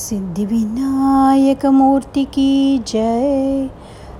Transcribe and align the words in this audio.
सिद्धिविनायकमूर्ति 0.00 2.24
की 2.34 2.50
जय 2.86 3.68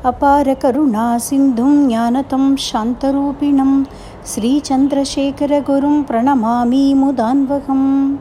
अपार 0.05 0.55
करुणा 0.63 1.07
सिन्धुं 1.19 1.89
ज्ञानतं 1.89 2.57
शान्तरूपिणं 2.69 3.85
श्रीचन्द्रशेखरगुरुं 4.33 6.03
प्रणमामि 6.05 6.95
मुदान्वहम् 6.95 8.19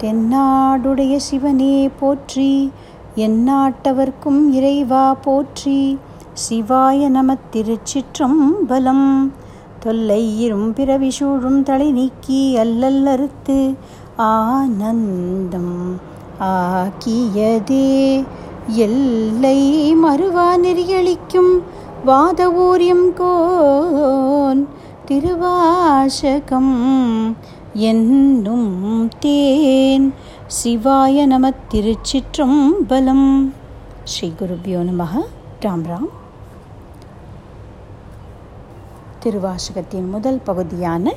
தென்னாடுடைய 0.00 1.14
சிவனே 1.26 1.74
போற்றி 1.98 2.48
எந்நாட்டவர்க்கும் 3.26 4.40
இறைவா 4.56 5.02
போற்றி 5.24 5.76
சிவாய 6.44 7.08
நம 7.16 7.36
திருச்சிற்றம்பலம் 7.52 9.06
தொல்லை 9.84 10.22
இரும் 10.44 10.68
பிறவி 10.78 11.10
சூழும் 11.18 11.60
தலை 11.68 11.88
நீக்கி 11.98 12.40
அல்லல் 12.62 13.06
அறுத்து 13.14 13.58
ஆனந்தம் 14.17 15.99
ஆக்கியதே. 16.39 18.25
எல்லை 18.67 19.95
மறுவா 19.95 20.49
நெறியளிக்கும் 20.63 21.61
வாத 22.05 22.51
ஊரியம் 22.51 23.13
கோன் 23.13 24.67
திருவாசகம் 25.05 26.75
என்னும் 27.73 29.09
தேன். 29.19 30.13
சிவாய 30.63 31.25
நம 31.25 31.49
திருச்சிற்றம்பலம். 31.73 33.51
ஸ்ரீ 34.03 34.33
குருபியோ 34.39 34.79
நமக 34.89 35.25
ராம் 35.61 35.85
ராம். 35.89 36.09
திருவாசகத்தின் 39.23 40.09
முதல் 40.09 40.41
பகுதியான 40.43 41.13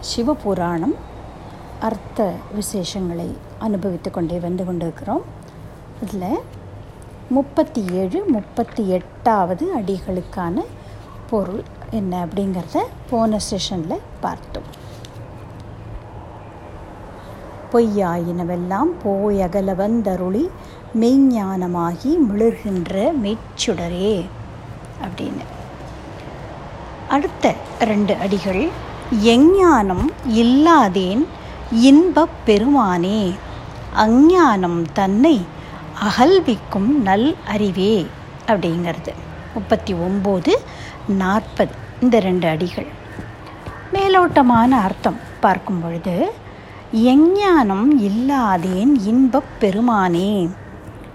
சிவபுராணம் 0.00 0.94
அர்த்த 1.80 2.32
விசேஷங்களை 2.56 3.28
அனுபவித்து 3.58 4.10
கொண்டே 4.10 4.38
வந்து 4.38 4.64
கொண்டிருக்கிறோம். 4.64 5.22
இதில் 6.02 6.38
முப்பத்தி 7.28 7.82
ஏழு 7.92 8.24
முப்பத்தி 8.26 8.88
எட்டாவது 8.88 9.64
அடிகளுக்கான 9.78 10.64
பொருள் 11.30 11.62
என்ன 11.90 12.26
அப்படிங்கிறத 12.26 12.78
போன 13.10 13.38
செஷனில் 13.50 14.04
பார்த்தோம். 14.20 14.68
பொய்யாயினவெல்லாம் 17.72 18.92
போய் 19.02 19.42
அகல 19.42 19.74
வந்தருளி 19.74 20.44
மெய்ஞானமாகி 21.00 22.12
மிளர்கின்ற 22.28 22.94
மெச்சுடரே 23.24 24.14
அப்படின்னு. 25.04 25.44
அடுத்த 27.08 27.54
ரெண்டு 27.80 28.14
அடிகள் 28.14 28.68
எஞ்ஞானம் 29.24 30.06
இல்லாதேன் 30.26 31.26
இன்பப் 31.72 32.28
பெருமானே 32.46 33.34
அஞ்ஞானம் 33.96 34.86
தன்னை 34.92 35.44
அகல்விக்கும் 36.02 36.88
நல் 37.02 37.36
அறிவே 37.46 38.06
அப்படிங்கிறது. 38.46 39.12
முப்பத்தி 39.54 39.94
ஒம்பது 39.94 40.52
நாற்பது 41.08 41.74
இந்த 42.00 42.20
ரெண்டு 42.20 42.48
அடிகள். 42.48 42.86
மேலோட்டமான 43.92 44.68
அர்த்தம் 44.68 45.16
பார்க்கும் 45.40 45.80
பொழுது 45.80 46.32
எஞ்ஞானம் 46.92 47.88
இல்லாதேன் 47.98 49.00
இன்பப் 49.04 49.52
பெருமானே 49.60 50.50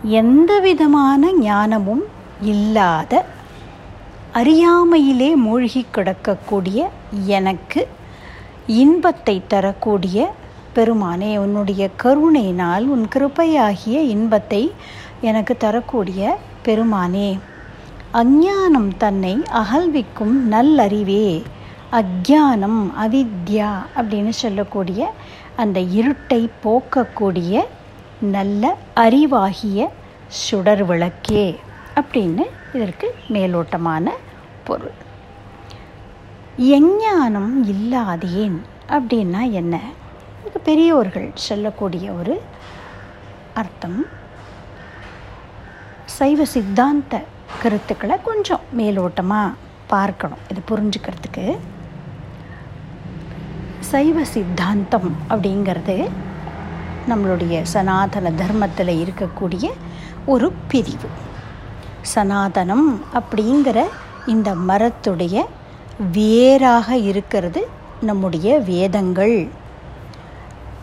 எந்த 0.04 0.60
விதமான 0.60 1.32
ஞானமும் 1.32 2.04
இல்லாத 2.42 3.26
அறியாமையிலே 4.34 5.36
மூழ்கி 5.36 5.86
கிடக்கக்கூடிய 5.96 6.88
எனக்கு 7.26 7.88
இன்பத்தை 8.68 9.44
தரக்கூடிய 9.48 10.34
பெருமானே 10.76 11.38
உன்னுடைய 11.38 11.90
கருணையினால் 11.96 12.86
உன் 12.88 13.06
கிருப்பையாகிய 13.16 13.98
இன்பத்தை 14.08 14.72
எனக்கு 15.22 15.58
தரக்கூடிய 15.58 16.38
பெருமானே 16.66 17.40
அஞ்ஞானம் 18.14 18.92
தன்னை 18.98 19.42
அகல்விக்கும் 19.54 20.36
நல்லறிவே 20.52 21.44
அக்ஞானம் 21.92 22.82
அவித்யா 23.00 23.70
அப்படின்னு 23.96 24.30
சொல்லக்கூடிய 24.30 25.02
அந்த 25.56 25.80
இருட்டை 25.80 26.50
போக்கக்கூடிய 26.64 27.64
நல்ல 28.32 28.64
அறிவாகிய 28.96 29.88
சுடர் 30.28 30.84
விளக்கே 30.86 31.60
அப்படின்னு 31.96 32.44
இதற்கு 32.74 33.08
மேலோட்டமான 33.30 34.06
பொருள். 34.64 34.96
எஞ்ஞானம் 36.58 37.54
இல்லாதேன் 37.66 38.58
அப்படின்னா 38.90 39.52
என்ன? 39.52 39.76
பெரியோர்கள் 40.68 41.30
சொல்லக்கூடிய 41.48 42.06
ஒரு 42.20 42.36
அர்த்தம். 43.62 44.00
சைவ 46.18 46.46
சித்தாந்த 46.54 47.14
கருத்துக்களை 47.62 48.16
கொஞ்சம் 48.30 48.64
மேலோட்டமாக 48.78 49.56
பார்க்கணும் 49.94 50.44
இது 50.52 50.62
புரிஞ்சுக்கிறதுக்கு. 50.70 51.46
சைவ 53.92 54.24
சித்தாந்தம் 54.36 55.10
அப்படிங்கிறது 55.30 55.98
நம்மளுடைய 57.10 57.56
சனாதன 57.74 58.32
தர்மத்தில் 58.42 58.94
இருக்கக்கூடிய 59.04 59.66
ஒரு 60.34 60.48
பிரிவு. 60.72 61.10
சனாதனம் 62.14 62.88
அப்படிங்கிற 63.20 63.80
இந்த 64.34 64.50
மரத்துடைய 64.70 65.44
வேராக 66.18 66.98
இருக்கிறது 67.10 67.62
நம்முடைய 68.10 68.58
வேதங்கள். 68.72 69.38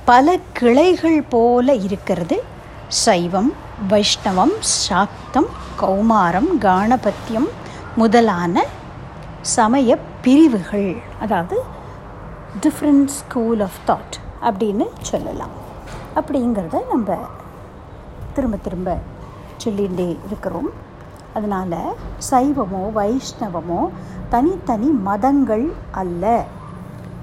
பல 0.04 0.36
கிளைகள் 0.52 1.22
போல 1.32 1.74
இருக்கிறது. 1.86 2.36
சைவம் 2.88 3.52
வைஷ்ணவம் 3.90 4.54
சாக்தம் 4.60 5.46
கௌமாரம் 5.80 6.48
காணபத்தியம் 6.60 7.48
முதலான 7.96 8.64
சமய 9.40 9.98
பிரிவுகள். 10.24 10.96
அதாவது 11.20 11.56
டிஃப்ரெண்ட் 12.64 13.12
ஸ்கூல் 13.18 13.60
ஆஃப் 13.60 13.78
தாட் 13.86 14.16
அப்படின்னு 14.48 14.86
சொல்லலாம். 15.10 15.54
அப்படிங்கிறத 16.14 16.80
நம்ம 16.88 17.18
திரும்ப 18.34 18.56
திரும்ப 18.56 18.96
சொல்லிகிட்டே 19.64 20.08
இருக்கிறோம். 20.26 20.70
அதனால் 21.34 21.78
சைவமோ 22.30 22.82
வைஷ்ணவமோ 22.98 23.82
தனித்தனி 24.28 24.90
மதங்கள் 25.08 25.72
அல்ல. 25.90 26.44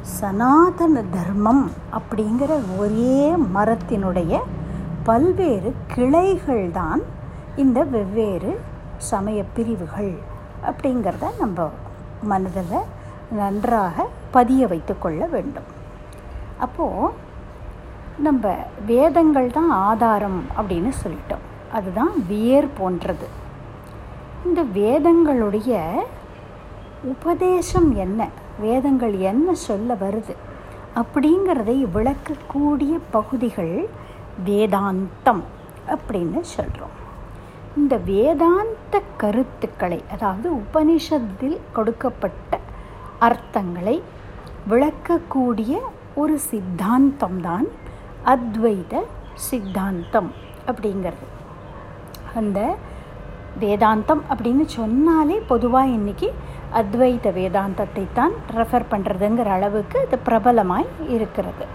சனாதன 0.02 1.04
தர்மம் 1.12 1.72
அப்படிங்கிற 1.92 2.78
ஒரே 2.78 3.34
மரத்தினுடைய 3.54 4.40
பல்வேறு 5.04 5.74
கிளைகள் 5.94 6.72
தான் 6.72 7.02
இந்த 7.56 7.84
வெவ்வேறு 7.84 8.60
சமய 8.98 9.44
பிரிவுகள் 9.54 10.14
அப்படிங்கிறத 10.64 11.38
நம்ம 11.40 11.70
மனதில் 12.22 12.88
நன்றாக 13.32 14.08
பதிய 14.32 14.68
வைத்து 14.68 15.00
கொள்ள 15.00 15.26
வேண்டும். 15.26 15.64
அப்போது 16.58 17.14
நம்ம 18.18 18.56
வேதங்கள் 18.86 19.52
தான் 19.52 19.72
ஆதாரம் 19.72 20.44
அப்படின்னு 20.58 20.92
சொல்லிட்டோம். 21.04 21.46
அதுதான் 21.74 22.14
வேர் 22.28 22.68
போன்றது. 22.78 23.28
இந்த 24.46 24.64
வேதங்களுடைய 24.64 25.82
உபதேசம் 27.04 27.96
என்ன? 27.96 28.28
வேதங்கள் 28.60 29.18
என்ன 29.20 29.54
சொல்ல 29.54 29.94
வருது? 29.94 30.36
அப்படிங்கிறதை 30.96 31.76
விளக்கக்கூடிய 31.94 32.94
பகுதிகள் 33.12 33.76
வேதாந்தம் 34.46 35.44
அப்படின்னு 35.88 36.42
சொல்கிறோம் 36.42 36.96
இந்த 37.76 37.98
வேதாந்த 37.98 39.02
கருத்துக்களை 39.18 40.04
அதாவது 40.12 40.50
உபனிஷத்தில் 40.54 41.58
கொடுக்கப்பட்ட 41.74 42.60
அர்த்தங்களை 43.20 44.02
விளக்கக்கூடிய 44.70 45.74
ஒரு 46.16 46.40
சித்தாந்தம் 46.40 47.42
தான் 47.42 47.68
அத்வைத 48.26 48.94
சித்தாந்தம் 49.34 50.32
அப்படிங்கிறது. 50.68 51.28
அந்த 52.36 52.60
வேதாந்தம் 53.60 54.22
அப்படின்னு 54.30 54.66
சொன்னாலே 54.66 55.38
பொதுவாக 55.48 55.88
இன்றைக்கி 55.88 56.30
அத்வைத 56.80 57.28
வேதாந்தத்தை 57.38 58.04
தான் 58.20 58.34
ரெஃபர் 58.58 58.90
பண்ணுறதுங்கிற 58.92 59.50
அளவுக்கு 59.58 59.98
அது 60.06 60.18
பிரபலமாய் 60.28 60.90
இருக்கிறது. 61.16 61.66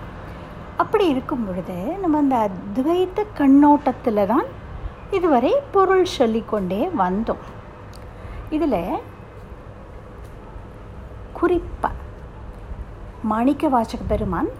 அப்படி 0.83 1.05
இருக்கும் 1.15 1.45
பொழுது 1.47 1.77
நம்ம 2.03 2.21
அந்த 2.23 2.37
அத்வைத்த 2.49 3.27
கண்ணோட்டத்தில் 3.41 4.29
தான் 4.33 4.49
இதுவரை 5.17 5.53
பொருள் 5.75 6.07
சொல்லிக்கொண்டே 6.19 6.81
வந்தோம். 7.03 7.45
இதில் 8.57 8.81
குறிப்பாக 11.39 12.03
மாணிக்க 13.31 13.69
வாசக 13.75 14.03
பெருமான் 14.13 14.51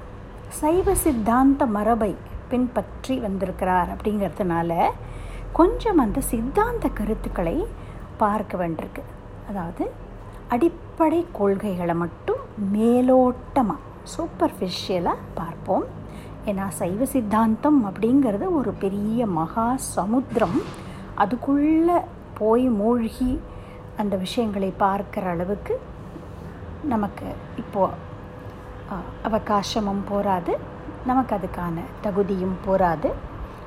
சைவ 0.61 0.95
சித்தாந்த 1.05 1.65
மரபை 1.77 2.13
பின்பற்றி 2.51 3.15
வந்திருக்கிறார் 3.27 3.91
அப்படிங்கிறதுனால 3.95 4.73
கொஞ்சம் 5.59 6.01
அந்த 6.05 6.19
சித்தாந்த 6.31 6.87
கருத்துக்களை 6.99 7.57
பார்க்க 8.23 8.57
வேண்டியிருக்கு. 8.63 9.03
அதாவது 9.51 9.85
அடிப்படை 10.53 11.21
கொள்கைகளை 11.39 11.95
மட்டும் 11.95 12.43
மேலோட்டமாக 12.75 13.83
சூப்பர்ஃபிஷியலாக 14.13 15.27
பார்ப்போம். 15.35 15.85
ஏன்னா 16.47 16.65
சைவ 16.81 17.05
சித்தாந்தம் 17.05 17.81
அப்படிங்கிறது 17.89 18.47
ஒரு 18.59 18.73
பெரிய 18.85 19.27
மகா 19.39 19.67
சமுத்திரம். 19.97 20.59
அதுக்குள்ளே 21.23 21.99
போய் 22.39 22.67
மூழ்கி 22.81 23.31
அந்த 23.97 24.15
விஷயங்களை 24.17 24.71
பார்க்குற 24.85 25.25
அளவுக்கு 25.35 25.75
நமக்கு 26.93 27.29
இப்போது 27.63 28.01
அவகாசமும் 29.29 30.03
போராது 30.11 30.53
நமக்கு 31.07 31.33
அதுக்கான 31.37 31.77
தகுதியும் 32.03 32.57
போராது 32.65 33.11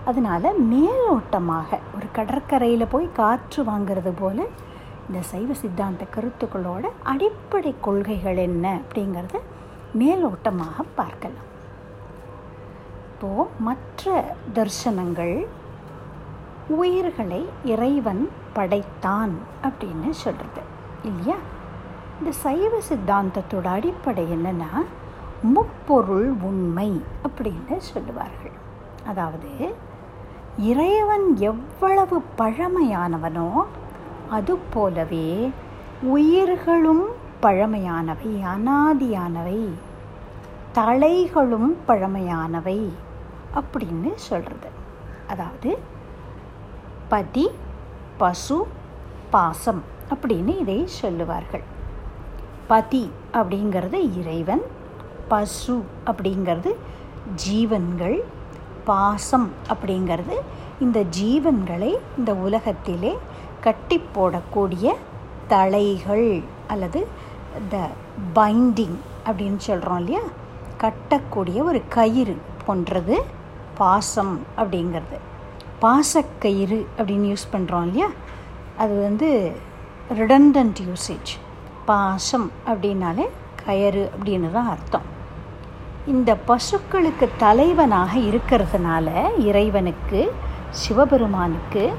அதனால் 0.05 0.59
மேலோட்டமாக 0.71 1.79
ஒரு 1.95 2.07
கடற்கரையில் 2.17 2.91
போய் 2.93 3.15
காற்று 3.19 3.61
வாங்கிறது 3.63 4.11
போல் 4.19 4.43
இந்த 5.07 5.19
சைவ 5.31 5.49
சித்தாந்த 5.59 6.05
கருத்துக்களோட 6.15 6.85
அடிப்படை 7.11 7.71
கொள்கைகள் 7.85 8.39
என்ன 8.45 8.65
அப்படிங்கிறத 8.79 9.37
மேலோட்டமாக 9.99 10.83
பார்க்கலாம். 10.99 11.47
இப்போது 13.11 13.51
மற்ற 13.67 14.23
தர்சனங்கள் 14.57 15.35
உயிர்களை 16.79 17.41
இறைவன் 17.73 18.23
படைத்தான் 18.57 19.33
அப்படின்னு 19.67 20.09
சொல்கிறது 20.23 20.63
இல்லையா? 21.09 21.37
இந்த 22.19 22.31
சைவ 22.43 22.73
சித்தாந்தத்தோட 22.89 23.65
அடிப்படை 23.77 24.25
என்னென்னா 24.35 24.71
முப்பொருள் 25.55 26.29
உண்மை 26.49 26.89
அப்படின்னு 27.27 27.75
சொல்லுவார்கள். 27.91 28.55
அதாவது 29.09 29.51
இறைவன் 30.71 31.27
எவ்வளவு 31.49 32.17
பழமையானவனோ 32.39 33.49
அது 34.29 34.57
போலவே 34.57 35.51
உயிர்களும் 36.01 37.05
பழமையானவை 37.41 38.43
அனாதியானவை 38.45 39.69
தலைகளும் 40.73 41.73
பழமையானவை 41.87 42.89
அப்படின்னு 43.55 44.15
சொல்கிறது 44.15 44.69
அதாவது 45.27 45.77
பதி 47.09 47.49
பசு 48.17 48.67
பாசம் 49.29 49.83
அப்படின்னு 50.09 50.59
இதை 50.59 50.87
சொல்லுவார்கள். 50.87 51.63
பதி 52.67 53.11
அப்படிங்கிறது 53.33 54.17
இறைவன் 54.17 54.61
பசு 55.27 55.83
அப்படிங்கிறது 56.05 56.75
ஜீவன்கள் 57.35 58.23
பாசம் 58.85 59.51
அப்படிங்கிறது 59.69 60.35
இந்த 60.79 61.03
ஜீவன்களை 61.19 61.95
இந்த 62.17 62.33
உலகத்திலே 62.33 63.17
கட்டி 63.61 64.01
போடக்கூடிய 64.15 64.93
தலைகள் 65.47 66.43
அல்லது 66.67 67.07
த 67.69 67.89
பைண்டிங் 68.35 68.97
அப்படின்னு 69.25 69.57
சொல்கிறோம் 69.57 69.97
இல்லையா? 69.97 70.19
கட்டக்கூடிய 70.79 71.63
ஒரு 71.63 71.81
கயிறு 71.87 72.37
போன்றது 72.65 73.25
பாசம் 73.77 74.41
அப்படிங்கிறது. 74.57 75.17
பாசக்கயிறு 75.81 76.85
அப்படின்னு 76.97 77.33
யூஸ் 77.33 77.49
பண்ணுறோம் 77.53 77.81
இல்லையா? 77.81 78.07
அது 78.77 79.01
வந்து 79.01 79.55
ரிடண்டன்ட் 80.09 80.77
யூசேஜ் 80.81 81.31
பாசம் 81.85 82.51
அப்படின்னாலே 82.65 83.27
கயறு 83.65 84.09
அப்படின்னு 84.17 84.51
தான் 84.51 84.69
அர்த்தம். 84.69 85.15
இந்த 86.07 86.37
பசுக்களுக்கு 86.47 87.29
தலைவனாக 87.37 88.19
இருக்கிறதுனால 88.19 89.39
இறைவனுக்கு 89.39 90.33
சிவபெருமானுக்கு 90.69 91.93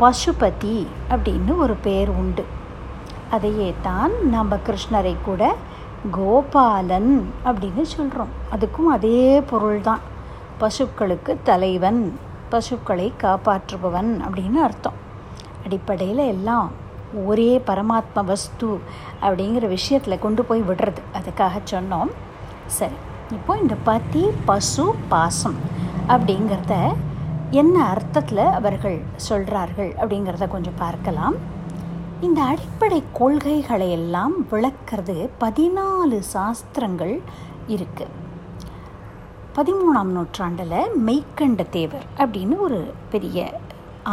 பசுபதி 0.00 0.76
அப்படின்னு 1.12 1.52
ஒரு 1.64 1.74
பேர் 1.84 2.10
உண்டு. 2.22 2.44
அதையே 3.34 3.68
தான் 3.82 4.14
நம்ம 4.34 4.56
கிருஷ்ணரை 4.66 5.14
கூட 5.24 5.42
கோபாலன் 6.16 7.12
அப்படின்னு 7.48 7.84
சொல்கிறோம் 7.94 8.32
அதுக்கும் 8.54 8.90
அதே 8.96 9.20
பொருள் 9.50 9.80
தான் 9.88 10.02
பசுக்களுக்கு 10.60 11.32
தலைவன் 11.48 12.00
பசுக்களை 12.52 13.08
காப்பாற்றுபவன் 13.22 14.10
அப்படின்னு 14.26 14.58
அர்த்தம். 14.68 14.98
அடிப்படையில் 15.64 16.24
எல்லாம் 16.34 16.68
ஒரே 17.28 17.50
பரமாத்ம 17.68 18.24
வஸ்து 18.30 18.68
அப்படிங்கிற 19.26 19.64
விஷயத்தில் 19.76 20.22
கொண்டு 20.24 20.42
போய் 20.48 20.62
விடுறது. 20.68 21.00
அதுக்காக 21.18 21.56
சொன்னோம். 21.72 22.12
சரி 22.78 22.98
இப்போ 23.36 23.52
இந்த 23.62 23.74
பதி 23.88 24.24
பசு 24.44 24.84
பாசம் 25.12 25.58
அப்படிங்கிறத 26.08 26.74
என்ன 27.60 27.76
அர்த்தத்தில் 27.92 28.44
அவர்கள் 28.58 28.98
சொல்கிறார்கள் 29.24 29.90
அப்படிங்கிறத 30.00 30.44
கொஞ்சம் 30.52 30.78
பார்க்கலாம். 30.82 31.34
இந்த 32.26 32.40
அடிப்படை 32.50 33.00
கொள்கைகளை 33.18 33.88
எல்லாம் 33.96 34.34
விளக்கிறது 34.50 35.16
பதினாலு 35.42 36.18
சாஸ்திரங்கள் 36.34 37.14
இருக்குது 37.74 38.14
பதிமூணாம் 39.56 40.12
நூற்றாண்டில் 40.16 40.78
மெய்க்கண்ட 41.08 41.66
தேவர் 41.76 42.06
அப்படின்னு 42.22 42.56
ஒரு 42.66 42.78
பெரிய 43.14 43.38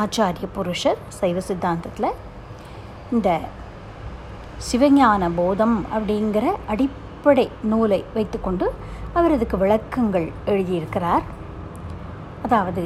ஆச்சாரிய 0.01 0.50
புருஷர் 0.57 1.00
சைவ 1.19 1.44
சித்தாந்தத்தில் 1.50 2.18
இந்த 3.12 3.30
சிவஞான 4.69 5.30
போதம் 5.39 5.77
அப்படிங்கிற 5.95 6.45
அடிப்படை 6.74 7.47
நூலை 7.71 8.01
வைத்துக்கொண்டு 8.18 8.68
அவர் 9.13 9.36
அதுக்கு 9.38 9.57
விளக்கங்கள் 9.63 10.27
எழுதியிருக்கிறார். 10.53 11.25
அதாவது 12.44 12.83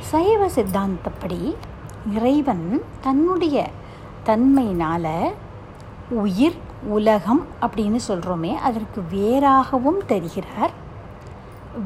சைவ 0.00 0.46
சித்தாந்தப்படி 0.46 1.54
இறைவன் 2.12 2.82
தன்னுடைய 3.00 3.66
தன்மையினால் 4.26 5.34
உயிர் 6.08 6.56
உலகம் 6.88 7.46
அப்படின்னு 7.60 7.98
சொல்கிறோமே 8.08 8.54
அதற்கு 8.54 9.02
வேறாகவும் 9.12 10.00
தெரிகிறார். 10.08 10.72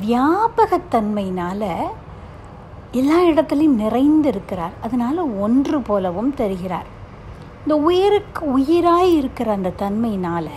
வியாபகத்தன்மையினால் 0.06 1.90
எல்லா 2.92 3.18
இடத்துலையும் 3.20 3.80
நிறைந்து 3.84 4.28
இருக்கிறார் 4.28 4.72
அதனால் 4.82 5.18
ஒன்று 5.18 5.80
போலவும் 5.80 6.34
தெரிகிறார். 6.34 6.88
இந்த 7.62 7.76
உயிருக்கு 7.76 8.58
உயிராய் 8.58 9.12
இருக்கிற 9.16 9.52
அந்த 9.52 9.72
தன்மையினால் 9.78 10.52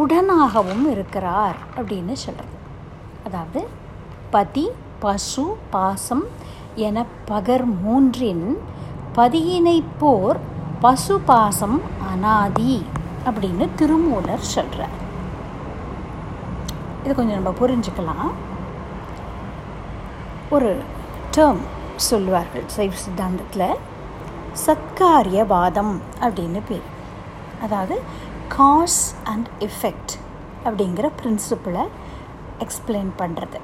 உடனாகவும் 0.00 0.90
இருக்கிறார் 0.90 1.56
அப்படின்னு 1.76 2.12
சொல்கிறது 2.12 2.56
அதாவது 3.24 3.66
பதி 4.30 4.68
பசு 5.00 5.56
பாசம் 5.70 6.24
என 6.76 7.04
பகர் 7.24 7.64
மூன்றின் 7.84 8.46
பதியினை 9.16 9.82
போர் 9.98 10.38
பசு 10.80 11.20
பாசம் 11.20 11.82
அனாதி 12.10 12.74
அப்படின்னு 13.26 13.68
திருமூலர் 13.76 14.50
சொல்கிறார் 14.54 14.96
இது 17.02 17.14
கொஞ்சம் 17.14 17.42
நம்ம 17.42 17.52
புரிஞ்சுக்கலாம். 17.60 18.28
ஒரு 20.50 20.70
டேர்ம் 21.36 21.62
சொல்லுவார்கள் 21.96 22.64
சைவ 22.66 22.92
சித்தாந்தத்தில். 23.04 23.68
சத்காரியவாதம் 24.66 25.94
அப்படின்னு 26.20 26.60
பேர். 26.68 26.86
அதாவது 27.64 27.96
காஸ் 28.48 29.00
அண்ட் 29.24 29.48
எஃபெக்ட் 29.68 30.14
அப்படிங்கிற 30.64 31.06
பிரின்சிப்பிளை 31.20 31.84
எக்ஸ்பிளைன் 32.64 33.10
பண்ணுறது 33.18 33.58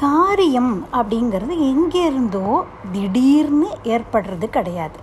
காரியம் 0.00 0.72
அப்படிங்கிறது 0.98 1.54
எங்கேருந்தோ 1.70 2.48
திடீர்னு 2.92 3.68
ஏற்படுறது 3.94 4.46
கிடையாது. 4.56 4.98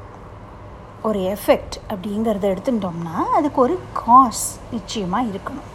ஒரு 1.07 1.19
எஃபெக்ட் 1.33 1.75
அப்படிங்கிறத 1.91 2.45
எடுத்துட்டோம்னா 2.53 3.15
அதுக்கு 3.37 3.59
ஒரு 3.61 3.75
காஸ் 3.93 4.45
நிச்சயமாக 4.71 5.29
இருக்கணும். 5.31 5.69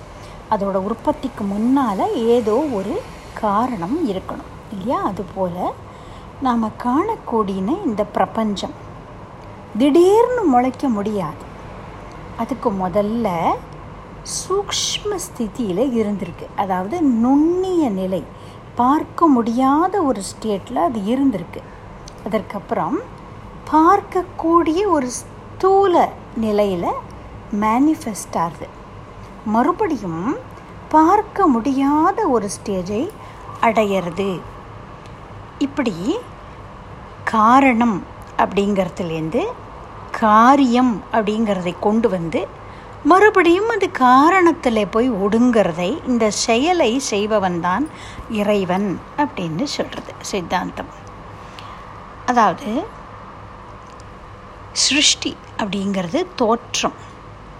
அதோட 0.50 0.76
உற்பத்திக்கு 0.88 1.44
முன்னால் 1.52 2.04
ஏதோ 2.34 2.56
ஒரு 2.78 2.94
காரணம் 3.40 3.96
இருக்கணும் 4.08 4.52
இல்லையா? 4.72 4.98
அதுபோல் 5.02 5.62
நாம் 6.46 6.70
காணக்கூடியன 6.84 7.78
இந்த 7.88 8.04
பிரபஞ்சம். 8.16 8.76
திடீர்னு 9.80 10.44
முளைக்க 10.54 10.88
முடியாது. 10.88 11.44
அதுக்கு 12.36 12.70
முதல்ல 12.84 13.28
சூக்ஷ்ம 14.36 15.18
ஸ்திதியில் 15.26 15.84
இருந்திருக்கு. 16.00 16.46
அதாவது 16.56 16.96
நுண்ணிய 17.02 17.84
நிலை 18.00 18.22
பார்க்க 18.76 19.26
முடியாத 19.26 20.00
ஒரு 20.02 20.22
ஸ்டேட்டில் 20.30 20.82
அது 20.86 21.00
இருந்திருக்கு. 21.00 21.60
அதற்கப்புறம் 22.24 22.98
பார்க்கக்கூடிய 23.72 24.80
ஒரு 24.86 25.08
ஸ்தூல 25.10 26.08
நிலையில் 26.36 26.96
மேனிஃபெஸ்ட் 27.60 28.36
ஆகுது. 28.36 28.68
மறுபடியும் 29.46 30.36
பார்க்க 30.88 31.46
முடியாத 31.46 32.26
ஒரு 32.26 32.48
ஸ்டேஜை 32.56 33.08
அடையிறது. 33.60 34.40
இப்படி 35.58 36.18
காரணம் 37.24 38.02
அப்படிங்கிறதுலேருந்து 38.38 39.42
காரியம் 40.10 41.02
அப்படிங்கிறதை 41.12 41.74
கொண்டு 41.80 42.08
வந்து 42.08 42.48
மறுபடியும் 43.06 43.68
அது 43.68 43.90
காரணத்தில் 43.90 44.90
போய் 44.90 45.10
ஒடுங்கிறதை 45.10 46.06
இந்த 46.06 46.30
செயலை 46.30 46.98
செய்பவன் 46.98 47.60
தான் 47.60 47.88
இறைவன் 48.30 49.00
அப்படின்னு 49.16 49.64
சொல்கிறது 49.64 50.12
சித்தாந்தம். 50.20 50.88
அதாவது 52.26 52.70
சிருஷ்டி 54.72 55.36
அப்படிங்கிறது 55.58 56.26
தோற்றம் 56.34 56.96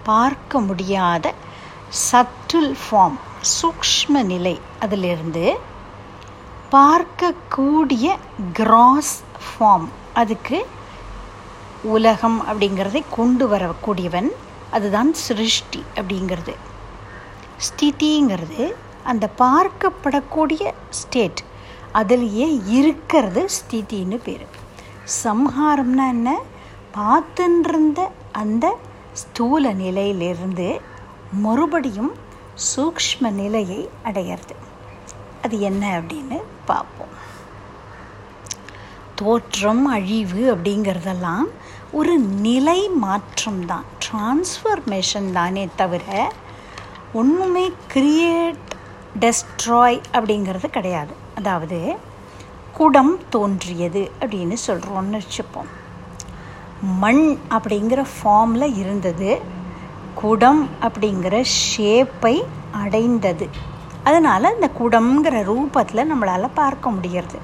பார்க்க 0.02 0.60
முடியாத 0.60 1.34
சற்றுல் 1.88 2.76
ஃபார்ம் 2.82 3.18
சூக்ஷ்ம 3.52 4.22
நிலை 4.22 4.60
அதிலிருந்து 4.78 5.44
பார்க்கக்கூடிய 6.70 8.06
கிராஸ் 8.52 9.14
ஃபார்ம் 9.44 9.88
அதுக்கு 10.14 10.66
உலகம் 11.82 12.38
அப்படிங்கிறதை 12.48 13.02
கொண்டு 13.10 13.48
வரக்கூடியவன் 13.48 14.28
அதுதான் 14.70 15.14
சிருஷ்டி 15.14 15.85
அப்படிங்கிறது. 15.94 16.54
ஸ்திதிங்கிறது 17.58 18.75
அந்த 19.04 19.28
பார்க்கப்படக்கூடிய 19.38 20.73
ஸ்டேட் 20.90 21.42
அதுலேயே 21.94 22.62
இருக்கிறது 22.66 23.46
ஸ்திதின்னு 23.46 24.16
பேர். 24.16 24.46
சம்ஹாரம்னா 25.25 26.08
என்ன? 26.08 26.40
பார்த்துன்றிருந்த 26.94 28.08
அந்த 28.32 28.78
ஸ்தூல 29.12 29.73
நிலையிலிருந்து 29.73 30.80
மறுபடியும் 31.32 32.14
சூக்ஷ்ம 32.76 33.30
நிலையை 33.30 33.88
அடையிறது. 34.04 34.56
அது 35.42 35.61
என்ன 35.61 36.00
அப்படின்னு 36.00 36.42
பார்ப்போம். 36.64 37.14
தோற்றம் 39.14 39.87
அழிவு 39.87 40.56
அப்படிங்கிறதெல்லாம் 40.56 41.44
ஒரு 41.92 42.18
நிலை 42.18 42.88
மாற்றம் 42.88 43.66
தான். 43.66 43.84
டிரான்ஸ்ஃபர்மேஷன் 44.04 45.32
தானே 45.32 45.68
தவிர 45.76 46.32
ஒன்றுமே 47.12 47.72
கிரியேட் 47.92 48.64
டெஸ்ட்ராய் 49.20 50.00
அப்படிங்கிறது 50.12 50.66
கிடையாது. 50.66 51.14
அதாவது 51.36 51.94
குடம் 52.72 53.18
தோன்றியது 53.28 54.10
அப்படின்னு 54.20 54.56
சொல்கிறோன்னு 54.66 55.20
வச்சுப்போம். 55.22 55.70
மண் 56.82 57.38
அப்படிங்கிற 57.50 58.04
ஃபார்மில் 58.14 58.78
இருந்தது 58.78 59.40
குடம் 60.14 60.68
அப்படிங்கிற 60.82 61.44
ஷேப்பை 61.76 62.42
அடைந்தது. 62.70 63.48
அதனால் 64.04 64.54
இந்த 64.54 64.70
குடம்ங்கிற 64.80 65.36
ரூபத்தில் 65.50 66.08
நம்மளால் 66.12 66.54
பார்க்க 66.54 66.90
முடிகிறது 66.90 67.38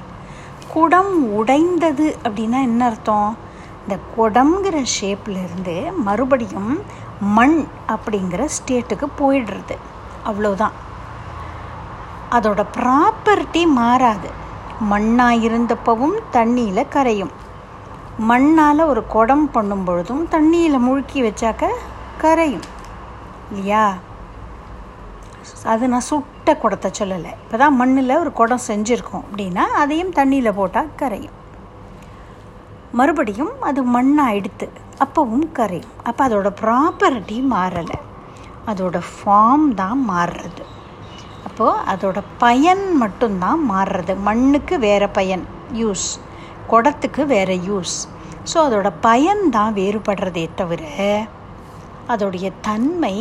குடம் 0.72 1.32
உடைந்தது 1.32 2.16
அப்படின்னா 2.24 2.60
என்ன 2.62 2.84
அர்த்தம்? 2.84 3.50
இந்த 3.82 3.96
குடம்ங்கிற 4.16 4.86
ஷேப்லேருந்து 5.00 5.96
மறுபடியும் 5.96 6.82
மண் 7.20 7.66
அப்படிங்கிற 7.88 8.48
ஸ்டேட்டுக்கு 8.56 9.06
போயிடுறது. 9.18 9.76
அவ்வளோதான் 10.26 10.76
அதோட 12.30 12.64
ப்ராப்பர்ட்டி 12.76 13.66
மாறாது. 13.66 14.30
மண்ணாக 14.90 15.42
இருந்தப்பவும் 15.48 16.16
தண்ணியில் 16.32 16.88
கரையும். 16.88 17.32
மண்ணால் 18.18 18.86
ஒரு 18.86 19.06
குடம் 19.06 19.50
பண்ணும் 19.50 19.84
பொழுதும் 19.84 20.28
தண்ணியில் 20.30 20.84
முழுக்கி 20.86 21.20
வச்சாக்க 21.20 21.68
கரையும். 22.22 22.66
இல்லையா? 23.50 23.94
அது 25.64 25.88
நான் 25.88 26.08
சுட்ட 26.10 26.56
குடத்தை 26.56 26.90
சொல்லலை. 26.98 27.32
இப்போ 27.42 27.56
தான் 27.56 27.76
மண்ணில் 27.76 28.18
ஒரு 28.18 28.32
குடம் 28.32 28.66
செஞ்சுருக்கோம் 28.68 29.24
அப்படின்னா 29.26 29.64
அதையும் 29.82 30.12
தண்ணியில் 30.12 30.52
போட்டால் 30.52 30.94
கரையும். 30.96 31.38
மறுபடியும் 32.98 33.52
அது 33.68 33.80
மண்ணாக 33.94 34.36
எடுத்து 34.38 34.66
அப்போவும் 35.04 35.46
கரையும் 35.58 35.94
அப்போ 36.08 36.22
அதோட 36.28 36.48
ப்ராப்பர்ட்டி 36.62 37.36
மாறலை. 37.54 37.98
அதோட 38.70 38.96
ஃபார்ம் 39.12 39.66
தான் 39.80 40.00
மாறுறது. 40.10 40.64
அப்போது 41.46 41.80
அதோட 41.92 42.18
பயன் 42.44 42.84
மட்டும்தான் 43.02 43.62
மாறுறது. 43.72 44.14
மண்ணுக்கு 44.28 44.74
வேறு 44.86 45.08
பயன் 45.18 45.44
யூஸ் 45.80 46.06
குடத்துக்கு 46.72 47.22
வேறு 47.34 47.56
யூஸ் 47.68 47.96
ஸோ 48.50 48.56
அதோட 48.66 48.88
பயன் 49.06 49.42
தான் 49.56 49.74
வேறுபடுறதே 49.78 50.44
தவிர 50.60 50.84
அதோடைய 52.12 52.46
தன்மை 52.68 53.16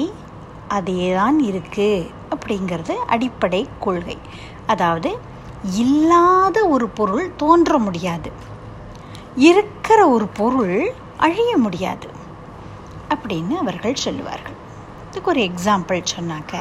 அதே 0.78 1.02
தான் 1.20 1.38
இருக்குது 1.50 2.08
அப்படிங்கிறது 2.34 2.94
அடிப்படை 3.14 3.62
கொள்கை. 3.86 4.18
அதாவது 4.74 5.10
இல்லாத 5.82 6.58
ஒரு 6.76 6.88
பொருள் 7.00 7.28
தோன்ற 7.42 7.78
முடியாது. 7.88 8.30
இருக்கிற 9.36 10.08
ஒரு 10.08 10.28
பொருள் 10.28 10.94
அழிய 11.18 11.58
முடியாது 11.58 12.10
அப்படின்னு 13.10 13.56
அவர்கள் 13.58 13.96
சொல்லுவார்கள். 13.96 14.52
இதுக்கு 15.12 15.30
ஒரு 15.30 15.40
எக்ஸாம்பிள் 15.40 16.04
சொன்னாக்க 16.16 16.60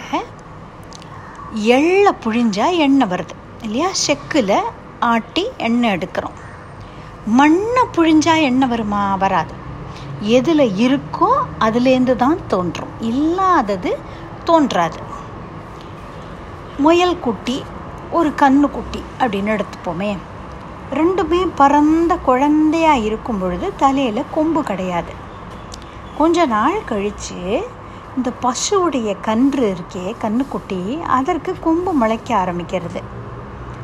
எள்ளை 1.52 2.12
புழிஞ்சால் 2.24 2.76
எண்ணெய் 2.76 3.08
வருது 3.08 3.62
இல்லையா? 3.62 3.88
செக்கில் 4.06 4.60
ஆட்டி 5.00 5.48
எண்ணெய் 5.56 5.96
எடுக்கிறோம். 5.96 6.38
மண்ணை 7.26 7.82
புழிஞ்சால் 7.92 8.42
எண்ணெய் 8.42 8.68
வருமா? 8.68 9.14
வராது. 9.14 9.54
எதில் 10.20 10.68
இருக்கோ 10.68 11.30
அதுலேருந்து 11.60 12.16
தான் 12.16 12.46
தோன்றும். 12.46 12.88
இல்லாதது 13.00 13.98
தோன்றாது. 14.44 14.98
முயல் 16.78 17.20
குட்டி 17.20 17.64
ஒரு 18.10 18.34
கன்று 18.34 18.70
குட்டி 18.70 19.02
அப்படின்னு 19.18 19.60
எடுத்துப்போமே. 19.60 20.16
ரெண்டுமே 20.98 21.40
பறந்த 21.54 22.12
குழந்தையாக 22.28 23.04
இருக்கும் 23.08 23.38
பொழுது 23.38 23.66
தலையில் 23.76 24.30
கொம்பு 24.30 24.60
கிடையாது. 24.62 25.12
கொஞ்ச 26.14 26.46
நாள் 26.46 26.78
கழித்து 26.84 27.38
இந்த 28.16 28.28
பசுவுடைய 28.44 29.10
கன்று 29.20 29.74
இருக்கே 29.74 30.06
கன்றுக்குட்டி 30.24 30.80
அதற்கு 31.18 31.52
கொம்பு 31.66 31.92
முளைக்க 31.92 32.30
ஆரம்பிக்கிறது. 32.36 33.00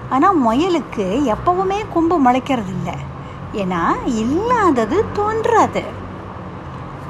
ஆனால் 0.08 0.40
முயலுக்கு 0.46 1.06
எப்பவுமே 1.34 1.78
கொம்பு 1.94 2.16
முளைக்கிறது 2.26 2.72
இல்லை. 2.76 2.96
ஏன்னா 3.62 3.82
இல்லாதது 4.22 4.98
தோன்றாது. 5.12 5.84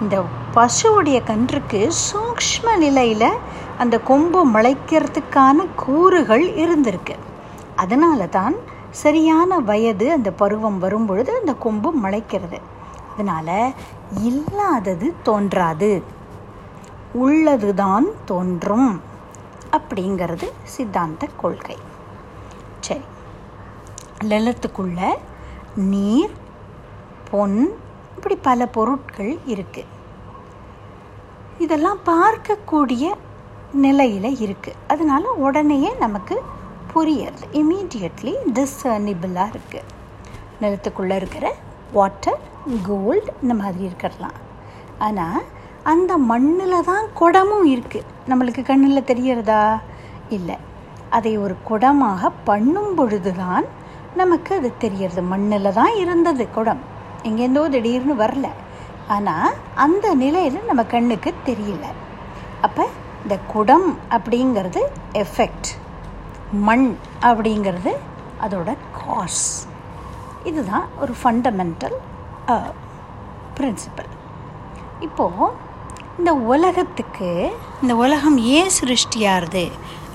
இந்த 0.00 0.16
பசுவுடைய 0.56 1.18
கன்றுக்கு 1.30 1.80
சூக்ஷ்ம 2.04 2.76
நிலையில் 2.76 3.30
அந்த 3.76 3.96
கொம்பு 4.10 4.40
முளைக்கிறதுக்கான 4.54 5.66
கூறுகள் 5.84 6.46
இருந்திருக்கு. 6.64 7.14
அதனால 7.76 8.26
தான் 8.26 8.54
சரியான 9.02 9.58
வயது 9.60 10.06
அந்த 10.12 10.30
பருவம் 10.32 10.78
வரும் 10.78 11.06
பொழுது 11.06 11.30
அந்த 11.40 11.52
கொம்பு 11.54 11.88
முளைக்கிறது. 12.02 12.58
அதனால் 13.10 13.56
இல்லாதது 14.22 15.06
தோன்றாது. 15.22 15.90
உள்ளது 17.24 17.70
தான் 17.74 18.06
தோன்றும் 18.24 18.90
அப்படிங்கிறது 19.70 20.46
சித்தாந்த 20.74 21.28
கொள்கை. 21.36 21.76
சரி. 22.80 23.06
லலத்துக்குள்ள 24.24 25.00
நீர் 25.90 26.34
பொன் 27.30 27.58
இப்படி 28.16 28.36
பல 28.48 28.66
பொருட்கள் 28.66 29.32
இருக்குது 29.46 29.92
இதெல்லாம் 31.58 32.00
பார்க்கக்கூடிய 32.06 33.04
நிலையில் 33.84 34.30
இருக்குது 34.44 34.80
அதனால் 34.88 35.36
உடனேயே 35.36 35.90
நமக்கு 35.98 36.36
புரியறது 36.96 37.46
இமீடியட்லி 37.60 38.34
டிஸ்சர்னிபிளாக 38.58 39.52
இருக்குது 39.54 39.88
நிலத்துக்குள்ளே 40.62 41.16
இருக்கிற 41.20 41.46
வாட்டர் 41.96 42.40
கோல்டு 42.88 43.30
இந்த 43.42 43.54
மாதிரி 43.62 43.82
இருக்கிறலாம் 43.88 44.38
ஆனால் 45.06 45.42
அந்த 45.92 46.12
மண்ணில் 46.30 46.86
தான் 46.90 47.04
குடமும் 47.20 47.66
இருக்குது 47.72 48.08
நம்மளுக்கு 48.30 48.62
கண்ணில் 48.70 49.08
தெரியறதா 49.10 49.60
இல்லை. 50.36 50.56
அதை 51.16 51.32
ஒரு 51.44 51.54
குடமாக 51.68 52.30
பண்ணும் 52.48 52.94
பொழுது 52.98 53.32
தான் 53.42 53.66
நமக்கு 54.20 54.52
அது 54.58 54.70
தெரியறது 54.84 55.22
மண்ணில் 55.32 55.76
தான் 55.78 55.94
இருந்தது 56.02 56.44
குடம். 56.56 56.82
எங்கேருந்தோ 57.28 57.62
திடீர்னு 57.74 58.14
வரல. 58.22 58.46
ஆனால் 59.14 59.56
அந்த 59.84 60.06
நிலையில் 60.22 60.68
நம்ம 60.70 60.84
கண்ணுக்கு 60.94 61.32
தெரியல. 61.48 61.84
அப்போ 62.66 62.84
இந்த 63.22 63.36
குடம் 63.52 63.88
அப்படிங்கிறது 64.16 64.82
எஃபெக்ட் 65.24 65.70
மண் 66.60 66.86
அப்படிங்கிறது 67.22 67.92
அதோட 68.42 68.70
காஸ் 68.98 69.44
இதுதான் 70.44 70.86
ஒரு 71.00 71.12
ஃபண்டமெண்டல் 71.20 71.96
பிரின்சிபல் 73.56 74.10
இப்போது 75.00 75.46
இந்த 76.18 76.32
உலகத்துக்கு 76.46 77.30
இந்த 77.82 77.94
உலகம் 77.96 78.38
ஏன் 78.52 78.74
சிருஷ்டியாருது 78.76 79.64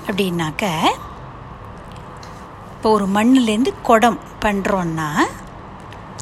அப்படின்னாக்க 0.06 0.64
இப்போ 2.72 2.90
ஒரு 2.90 3.06
மண்ணிலேருந்து 3.08 3.72
குடம் 3.82 4.18
பண்ணுறோன்னா 4.42 5.10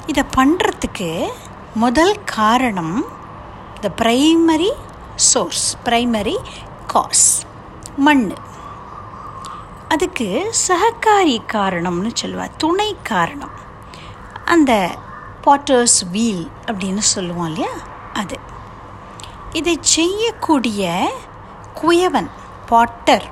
இதை 0.06 0.24
பண்ணுறதுக்கு 0.36 1.10
முதல் 1.76 2.14
காரணம் 2.32 2.94
the 3.80 3.90
primary 4.00 4.72
source 5.24 5.64
primary 5.84 6.36
cause 6.86 7.26
மண் 7.98 8.24
அதுக்கு 9.90 10.54
சகக்காரி 10.68 11.38
காரணம்னு 11.52 12.10
சொல்லுவாள் 12.22 12.50
துணை 12.56 12.96
காரணம். 13.02 13.50
அந்த 14.44 14.98
பாட்டர்ஸ் 15.42 16.10
வீல் 16.10 16.50
அப்படின்னு 16.66 16.98
சொல்லுவோம் 16.98 17.46
இல்லையா? 17.46 17.70
அது. 18.12 18.38
இதை 19.52 19.78
செய்யக்கூடிய 19.80 21.12
குயவன் 21.82 22.30
பாட்டர் 22.66 23.30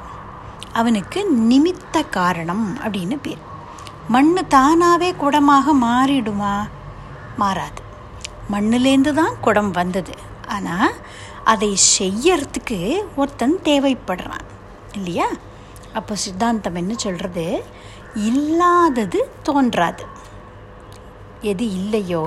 அவனுக்கு 0.73 1.21
நிமித்த 1.51 2.09
காரணம் 2.09 2.79
அப்படின்னு 2.79 3.19
பேர். 3.23 3.43
மண் 4.09 4.35
தானாகவே 4.49 5.11
குடமாக 5.13 5.75
மாறிடுமா? 5.83 6.69
மாறாது. 7.37 7.83
மண்ணுலேருந்து 8.53 9.13
தான் 9.13 9.41
குடம் 9.41 9.71
வந்தது. 9.71 10.15
ஆனால் 10.49 10.95
அதை 11.45 11.79
செய்யறதுக்கு 11.99 13.01
ஒருத்தன் 13.17 13.59
தேவைப்படுறான் 13.65 14.47
இல்லையா? 14.93 15.27
அப்போ 15.99 16.15
சித்தாந்தம் 16.25 16.79
என்ன 16.83 16.93
சொல்கிறது 17.05 17.47
இல்லாதது 18.29 19.21
தோன்றாது. 19.49 20.05
எது 21.51 21.65
இல்லையோ 21.81 22.25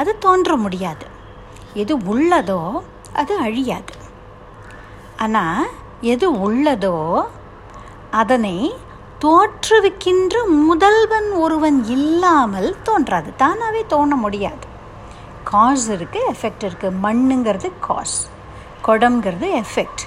அது 0.00 0.12
தோன்ற 0.24 0.52
முடியாது. 0.64 1.06
எது 1.82 1.94
உள்ளதோ 2.12 2.62
அது 3.20 3.32
அழியாது. 3.46 3.94
ஆனால் 5.24 5.68
எது 6.12 6.28
உள்ளதோ 6.46 6.96
அதனை 8.20 8.56
தோற்றுவிக்கின்ற 9.24 10.36
முதல்வன் 10.68 11.28
ஒருவன் 11.44 11.78
இல்லாமல் 11.96 12.70
தோன்றாது. 12.88 13.30
தானாகவே 13.42 13.82
தோண 13.92 14.16
முடியாது. 14.24 14.66
காஸ் 15.50 15.86
இருக்குது 15.96 16.28
எஃபெக்ட் 16.32 16.64
இருக்குது 16.68 16.98
மண்ணுங்கிறது 17.04 17.68
காஸ் 17.86 18.18
குடம்ங்கிறது 18.86 19.48
எஃபெக்ட் 19.62 20.02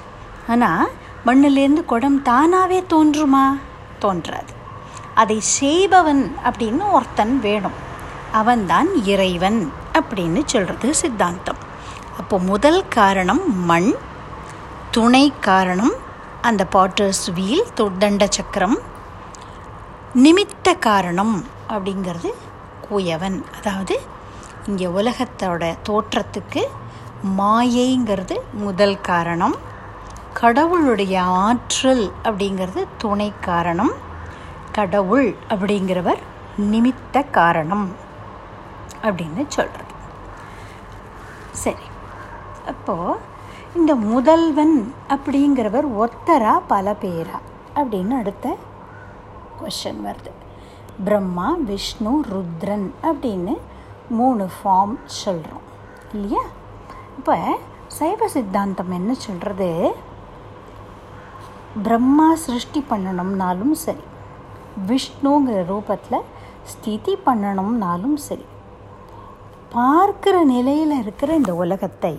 ஆனால் 0.54 0.86
மண்ணிலேருந்து 1.26 1.86
குடம் 1.86 2.22
தானாகவே 2.22 2.82
தோன்றுமா? 2.82 3.60
தோன்றாது. 4.00 4.54
அதை 5.14 5.40
செய்பவன் 5.40 6.36
அப்படின்னு 6.44 6.92
ஒருத்தன் 6.92 7.40
வேணும். 7.40 7.78
அவன்தான் 8.32 9.06
இறைவன் 9.06 9.72
அப்படின்னு 9.94 10.42
சொல்கிறது 10.46 10.96
சித்தாந்தம். 10.96 11.58
அப்போ 12.18 12.40
முதல் 12.40 12.88
காரணம் 12.88 13.66
மண் 13.66 13.94
துணை 14.92 15.34
காரணம் 15.40 15.94
அந்த 16.42 16.68
பாட்டர்ஸ் 16.72 17.34
வீல் 17.34 17.74
தண்ட 18.00 18.28
சக்கரம் 18.30 18.80
நிமித்த 20.16 20.80
காரணம் 20.80 21.46
அப்படிங்கிறது 21.70 22.34
குயவன். 22.92 23.44
அதாவது 23.58 24.00
இங்கே 24.68 24.86
உலகத்தோட 24.86 25.78
தோற்றத்துக்கு 25.90 26.64
மாயைங்கிறது 27.38 28.38
முதல் 28.54 29.02
காரணம். 29.02 29.74
கடவுளுடைய 30.40 31.16
ஆற்றல் 31.22 32.12
அப்படிங்கிறது 32.24 32.82
துணை 32.98 33.34
காரணம். 33.42 33.92
கடவுள் 34.72 35.36
அப்படிங்கிறவர் 35.50 36.22
நிமித்த 36.72 37.30
காரணம் 37.30 37.86
அப்படின்னு 39.04 39.44
சொல்கிறது 39.48 39.94
சரி. 41.52 41.86
அப்போது 42.68 43.18
இந்த 43.76 43.96
முதல்வன் 43.96 44.94
அப்படிங்கிறவர் 45.10 45.88
ஒத்தரா 46.04 46.54
பல 46.68 46.96
பேரா 47.02 47.40
அப்படின்னு 47.76 48.14
அடுத்த 48.22 48.58
கொஷன் 49.60 50.02
வருது. 50.08 50.34
பிரம்மா 51.04 51.48
விஷ்ணு 51.70 52.14
ருத்ரன் 52.32 52.90
அப்படின்னு 53.04 53.56
மூணு 54.10 54.50
ஃபார்ம் 54.58 54.98
சொல்கிறோம் 55.06 55.66
இல்லையா? 56.14 56.44
இப்போ 57.18 57.38
சைவ 57.88 58.28
சித்தாந்தம் 58.28 58.92
என்ன 58.92 59.14
சொல்கிறது 59.14 59.70
பிரம்மா 61.84 62.36
சிருஷ்டி 62.36 62.84
பண்ணணும்னாலும் 62.90 63.72
சரி. 63.72 64.04
விஷ்ணுங்கிற 64.88 65.66
ரூபத்தில் 65.66 66.26
ஸ்திதி 66.66 67.18
பண்ணணும்னாலும் 67.26 68.16
சரி. 68.16 68.46
பார்க்குற 69.74 70.44
நிலையில் 70.44 71.00
இருக்கிற 71.00 71.36
இந்த 71.36 71.56
உலகத்தை 71.56 72.16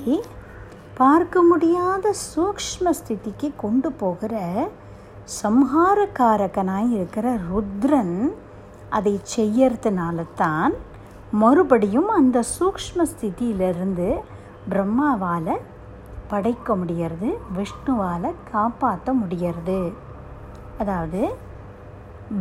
பார்க்க 0.95 1.43
முடியாத 1.43 2.15
சூக்ம 2.35 2.91
ஸ்திதிக்கு 2.91 3.57
கொண்டு 3.57 3.93
போகிற 3.93 4.35
சம்ஹாரக்காரகனாய் 5.43 6.91
இருக்கிற 6.93 7.39
ருத்ரன் 7.49 8.19
அதை 8.91 9.21
செய்யறதுனால 9.37 10.27
தான் 10.35 10.75
மறுபடியும் 11.31 12.09
அந்த 12.09 12.43
சூக்ம 12.59 13.03
ஸ்திதியிலிருந்து 13.03 14.09
பிரம்மாவால் 14.69 15.55
படைக்க 16.31 16.77
முடியறது 16.81 17.29
விஷ்ணுவால் 17.59 18.29
காப்பாற்ற 18.53 19.15
முடியறது. 19.23 19.81
அதாவது 20.81 21.21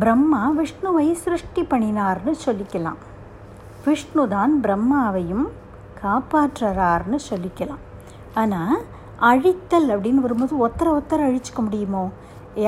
பிரம்மா 0.00 0.42
விஷ்ணுவை 0.60 1.06
சிருஷ்டி 1.24 1.62
பண்ணினார்னு 1.72 2.32
சொல்லிக்கலாம். 2.46 3.00
விஷ்ணு 3.86 4.22
தான் 4.34 4.54
பிரம்மாவையும் 4.64 5.46
காப்பாற்றுறார்னு 6.02 7.18
சொல்லிக்கலாம். 7.30 7.82
ஆனால் 8.42 8.76
அழித்தல் 9.30 9.88
அப்படின்னு 9.94 10.24
வரும்போது 10.24 10.54
ஒத்தரை 10.66 10.90
ஒத்தரை 10.98 11.24
அழிச்சிக்க 11.28 11.60
முடியுமோ? 11.66 12.04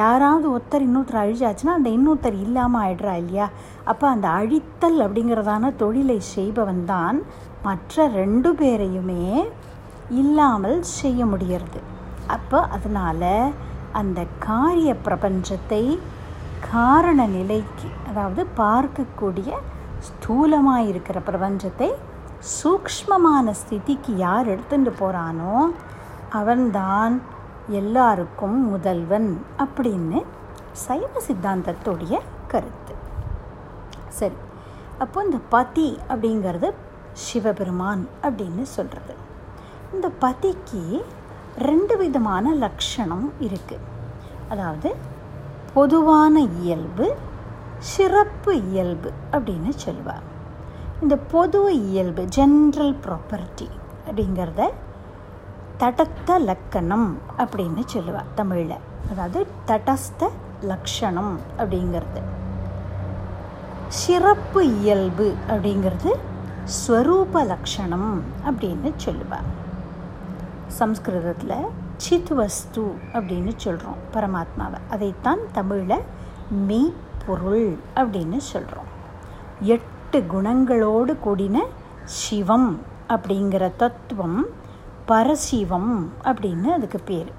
யாராவது 0.00 0.46
ஒருத்தர் 0.54 0.84
இன்னொருத்தர் 0.86 1.22
அழிச்சாச்சுன்னா 1.22 1.74
அந்த 1.78 1.90
இன்னொருத்தர் 1.96 2.36
இல்லாமல் 2.44 2.80
ஆயிடுறா 2.84 3.14
இல்லையா? 3.22 3.46
அப்போ 3.90 4.06
அந்த 4.14 4.28
அழித்தல் 4.40 4.98
அப்படிங்கிறதான 5.04 5.70
தொழிலை 5.82 6.18
செய்பவன் 6.34 6.82
தான் 6.92 7.18
மற்ற 7.66 8.06
ரெண்டு 8.20 8.50
பேரையுமே 8.60 9.24
இல்லாமல் 10.10 10.82
செய்ய 10.82 11.26
முடியறது. 11.26 11.80
அப்போ 12.26 12.60
அதனால் 12.66 13.52
அந்த 13.92 14.26
காரிய 14.38 14.96
பிரபஞ்சத்தை 15.04 15.98
காரண 16.70 17.26
நிலைக்கு 17.26 17.88
அதாவது 18.08 18.46
பார்க்கக்கூடிய 18.56 19.50
ஸ்தூலமாக 20.08 20.86
இருக்கிற 20.86 21.20
பிரபஞ்சத்தை 21.20 21.90
சூக்ஷ்மமான 22.62 23.50
ஸ்திதிக்கு 23.50 24.16
யார் 24.16 24.46
எடுத்துட்டு 24.46 24.92
போகிறானோ 25.00 25.54
அவன்தான் 26.28 27.22
எல்லாருக்கும் 27.68 28.70
முதல்வன் 28.70 29.44
அப்படின்னு 29.58 30.20
சைவ 30.72 31.12
சித்தாந்தத்துடைய 31.28 32.18
கருத்து. 32.46 32.94
சரி 34.08 34.38
அப்போ 34.98 35.24
இந்த 35.24 35.38
பதி 35.48 35.98
அப்படிங்கிறது 36.08 36.68
சிவபெருமான் 37.12 38.08
அப்படின்னு 38.22 38.62
சொல்கிறது 38.62 39.27
இந்த 39.92 40.08
பதிக்கு 40.18 40.82
ரெண்டு 41.58 41.96
விதமான 41.96 42.54
லட்சணம் 42.54 43.32
இருக்குது 43.40 43.86
அதாவது 44.48 44.90
பொதுவான 45.74 46.40
இயல்பு 46.62 47.06
சிறப்பு 47.92 48.52
இயல்பு 48.70 49.10
அப்படின்னு 49.32 49.68
சொல்லுவார் 49.76 50.26
இந்த 51.02 51.16
பொது 51.32 51.60
இயல்பு 51.72 52.22
ஜென்ரல் 52.36 52.94
ப்ராப்பர்ட்டி 53.04 53.68
அப்படிங்கிறத 54.06 54.62
தடத்த 55.78 56.38
லக்கணம் 56.38 57.08
அப்படின்னு 57.38 57.82
சொல்லுவார் 57.86 58.32
தமிழில். 58.34 58.78
அதாவது 59.10 59.46
தடஸ்த 59.66 60.30
லக்ஷணம் 60.62 61.34
அப்படிங்கிறது. 61.58 62.20
சிறப்பு 63.88 64.62
இயல்பு 64.80 65.28
அப்படிங்கிறது 65.48 66.12
ஸ்வரூப 66.78 67.44
லக்ஷணம் 67.44 68.10
அப்படின்னு 68.46 68.90
சொல்லுவாள் 68.96 69.48
சம்ஸ்கிருதத்தில் 70.68 71.66
சித் 71.96 72.28
வஸ்து 72.28 72.94
அப்படின்னு 73.12 73.52
சொல்கிறோம் 73.56 73.96
பரமாத்மாவை. 74.12 74.78
அதைத்தான் 74.88 75.38
தமிழில் 75.52 76.02
மெய் 76.50 76.92
பொருள் 77.26 77.76
அப்படின்னு 77.96 78.36
சொல்கிறோம் 78.36 78.88
எட்டு 79.60 80.20
குணங்களோடு 80.20 81.16
கூடின 81.24 81.58
சிவம் 82.04 82.80
அப்படிங்கிற 83.08 83.70
தத்துவம் 83.76 84.46
பரசிவம் 85.08 86.06
அப்படின்னு 86.24 86.64
அதுக்கு 86.64 86.98
பேர். 86.98 87.32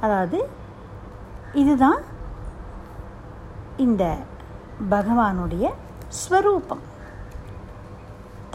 அதாவது 0.00 0.48
இதுதான் 1.52 2.00
இந்த 3.76 4.16
பகவானுடைய 4.90 5.70
ஸ்வரூபம். 6.08 6.87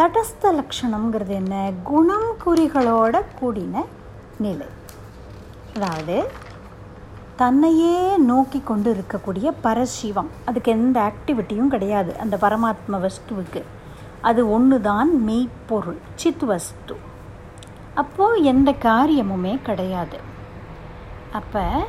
தடஸ்த 0.03 0.43
லட்சணம்ங்கிறது 0.43 1.27
என்ன? 1.27 1.71
குணம் 1.83 2.29
குறிகளோட 2.45 3.21
கூடின 3.41 3.85
நிலை. 4.37 4.67
அதாவது 5.75 6.29
தன்னையே 7.35 8.17
நோக்கி 8.17 8.61
கொண்டு 8.63 8.95
இருக்கக்கூடிய 8.95 9.51
பரசிவம். 9.63 10.27
அதுக்கு 10.45 10.71
எந்த 10.71 11.11
ஆக்டிவிட்டியும் 11.11 11.67
கிடையாது 11.67 12.15
அந்த 12.17 12.37
பரமாத்ம 12.41 13.05
வஸ்துவுக்கு. 13.05 13.63
அது 14.21 14.51
ஒன்று 14.51 14.81
தான் 14.81 15.23
மெய்ப்பொருள் 15.23 15.97
சித் 16.15 16.43
வஸ்து. 16.43 16.95
அப்போது 17.93 18.43
எந்த 18.43 18.71
காரியமுமே 18.71 19.61
கிடையாது. 19.61 20.19
அப்போ 21.31 21.85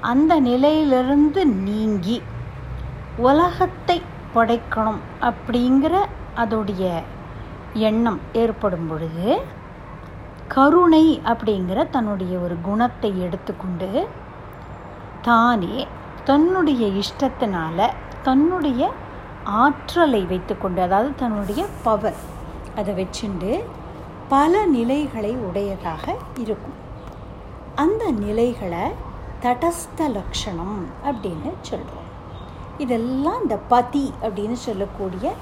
அந்த 0.00 0.40
நிலையிலிருந்து 0.40 1.46
நீங்கி 1.46 2.22
உலகத்தை 3.16 4.02
படைக்கணும் 4.34 5.00
அப்படிங்கிற 5.20 6.06
அதோடைய 6.36 7.02
எண்ணம் 7.74 8.20
ஏற்படும் 8.32 8.86
பொழுது 8.86 9.42
கருணை 10.48 11.20
அப்படிங்கிற 11.24 11.90
தன்னுடைய 11.90 12.38
ஒரு 12.38 12.60
குணத்தை 12.60 13.20
எடுத்துக்கொண்டு 13.20 14.08
தானே 15.22 15.86
தன்னுடைய 16.24 16.86
இஷ்டத்தினால 16.86 17.92
தன்னுடைய 18.22 18.90
ஆற்றலை 19.44 20.22
வைத்துக்கொண்டு 20.22 20.82
அதாவது 20.82 21.14
தன்னுடைய 21.14 21.66
பவர் 21.82 22.14
அதை 22.76 22.94
வச்சுண்டு 22.94 23.64
பல 24.28 24.66
நிலைகளை 24.66 25.36
உடையதாக 25.36 26.16
இருக்கும். 26.34 26.74
அந்த 27.74 28.10
நிலைகளை 28.10 28.90
தடஸ்த 29.42 29.98
லக்ஷணம் 29.98 30.84
அப்படின்னு 31.04 31.52
சொல்கிறோம் 31.60 32.00
இதெல்லாம் 32.78 33.42
இந்த 33.42 33.56
பதி 33.56 34.12
அப்படின்னு 34.22 34.52
சொல்லக்கூடிய 34.52 35.32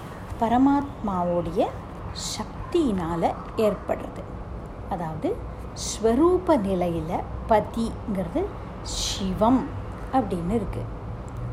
பரமாத்மாவுடைய 0.41 1.67
சக்தியினால் 2.13 3.35
ஏற்படுறது 3.57 4.23
அதாவது 4.91 5.37
ஸ்வரூப 5.75 6.57
நிலையில் 6.57 7.25
பதிங்கிறது 7.49 8.45
சிவம் 8.83 9.67
அப்படின்னு 10.13 10.51
இருக்குது 10.51 10.91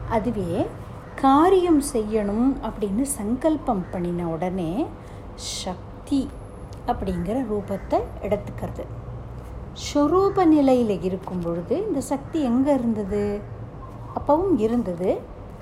அதுவே 0.09 0.67
காரியம் 1.15 1.81
செய்யணும் 1.93 2.53
அப்படின்னு 2.63 3.01
சங்கல்பம் 3.01 3.85
பண்ணின 3.91 4.27
உடனே 4.27 4.85
சக்தி 5.35 6.27
அப்படிங்கிற 6.87 7.45
ரூபத்தை 7.51 7.99
எடுத்துக்கிறது. 8.21 8.85
ஸ்வரூப 9.73 10.45
நிலையில் 10.45 11.01
இருக்கும் 11.01 11.39
பொழுது 11.39 11.87
இந்த 11.87 12.01
சக்தி 12.01 12.41
எங்கே 12.41 12.73
இருந்தது? 12.73 13.41
அப்பவும் 14.15 14.59
இருந்தது. 14.59 15.21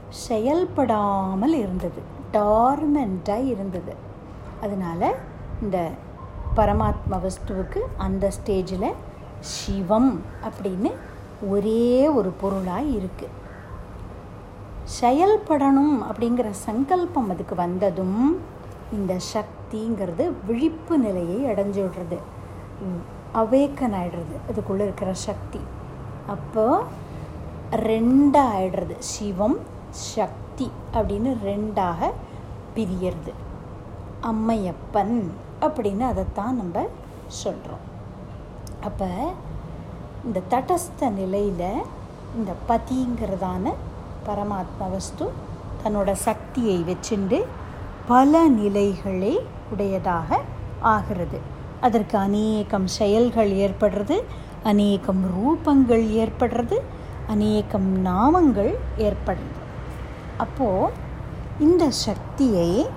செயல்படாமல் 0.10 1.54
இருந்தது. 1.54 2.02
டார்மெண்ட்டாக 2.34 3.48
இருந்தது. 3.48 3.96
அதனால் 4.62 5.15
இந்த 5.62 5.78
பரமாத்ம 6.56 7.20
வஸ்துவுக்கு 7.26 7.80
அந்த 7.98 8.32
ஸ்டேஜில் 8.38 8.89
சிவம் 9.39 10.13
அப்படின்னு 10.48 10.91
ஒரே 11.50 12.08
ஒரு 12.08 12.30
பொருளாக 12.41 12.93
இருக்குது 12.98 13.36
செயல்படணும் 15.02 15.96
அப்படிங்கிற 16.10 16.50
சங்கல்பம் 16.67 17.30
அதுக்கு 17.30 17.56
வந்ததும் 17.56 18.22
இந்த 18.91 19.13
சக்திங்கிறது 19.34 20.26
விழிப்பு 20.46 20.98
நிலையை 20.98 21.39
அடைஞ்சு 21.46 21.82
விடுறது. 21.86 22.17
அவேக்கன் 23.41 23.96
ஆகிடுறது 24.00 24.36
அதுக்குள்ளே 24.50 24.84
இருக்கிற 24.84 25.13
சக்தி. 25.13 25.62
அப்போ 26.28 26.65
ரெண்டாக 27.72 28.54
ஆயிடுறது 28.56 28.96
சிவம் 29.00 29.58
சக்தி 29.91 30.72
அப்படின்னு 30.93 31.32
ரெண்டாக 31.50 32.10
பிரியறது. 32.76 33.34
அம்மையப்பன் 34.30 35.16
அப்படின்னு 35.62 36.02
அதைத்தான் 36.02 36.56
நம்ம 36.56 36.86
சொல்கிறோம் 37.28 37.86
அப்போ 38.82 39.10
இந்த 40.26 40.40
தடஸ்த 40.50 41.10
நிலையில் 41.12 41.84
இந்த 42.36 42.52
பதிங்கிறதான 42.70 43.74
பரமாத்மா 44.26 44.92
வஸ்து 44.92 45.32
தன்னோட 45.84 46.12
சக்தியை 46.12 46.86
வச்சுண்டு 46.88 47.44
பல 48.08 48.48
நிலைகளை 48.48 49.40
உடையதாக 49.72 50.40
ஆகிறது. 50.80 51.40
அதற்கு 51.82 52.18
அநேகம் 52.18 52.88
செயல்கள் 52.88 53.52
ஏற்படுறது 53.52 54.24
அநேகம் 54.63 55.24
ரூபங்கள் 55.36 56.06
ஏற்படுறது 56.22 56.78
அநேகம் 57.28 58.06
நாமங்கள் 58.06 58.74
ஏற்படுறது. 58.98 59.62
அப்போது 60.38 60.94
இந்த 61.60 61.92
சக்தியை 61.92 62.88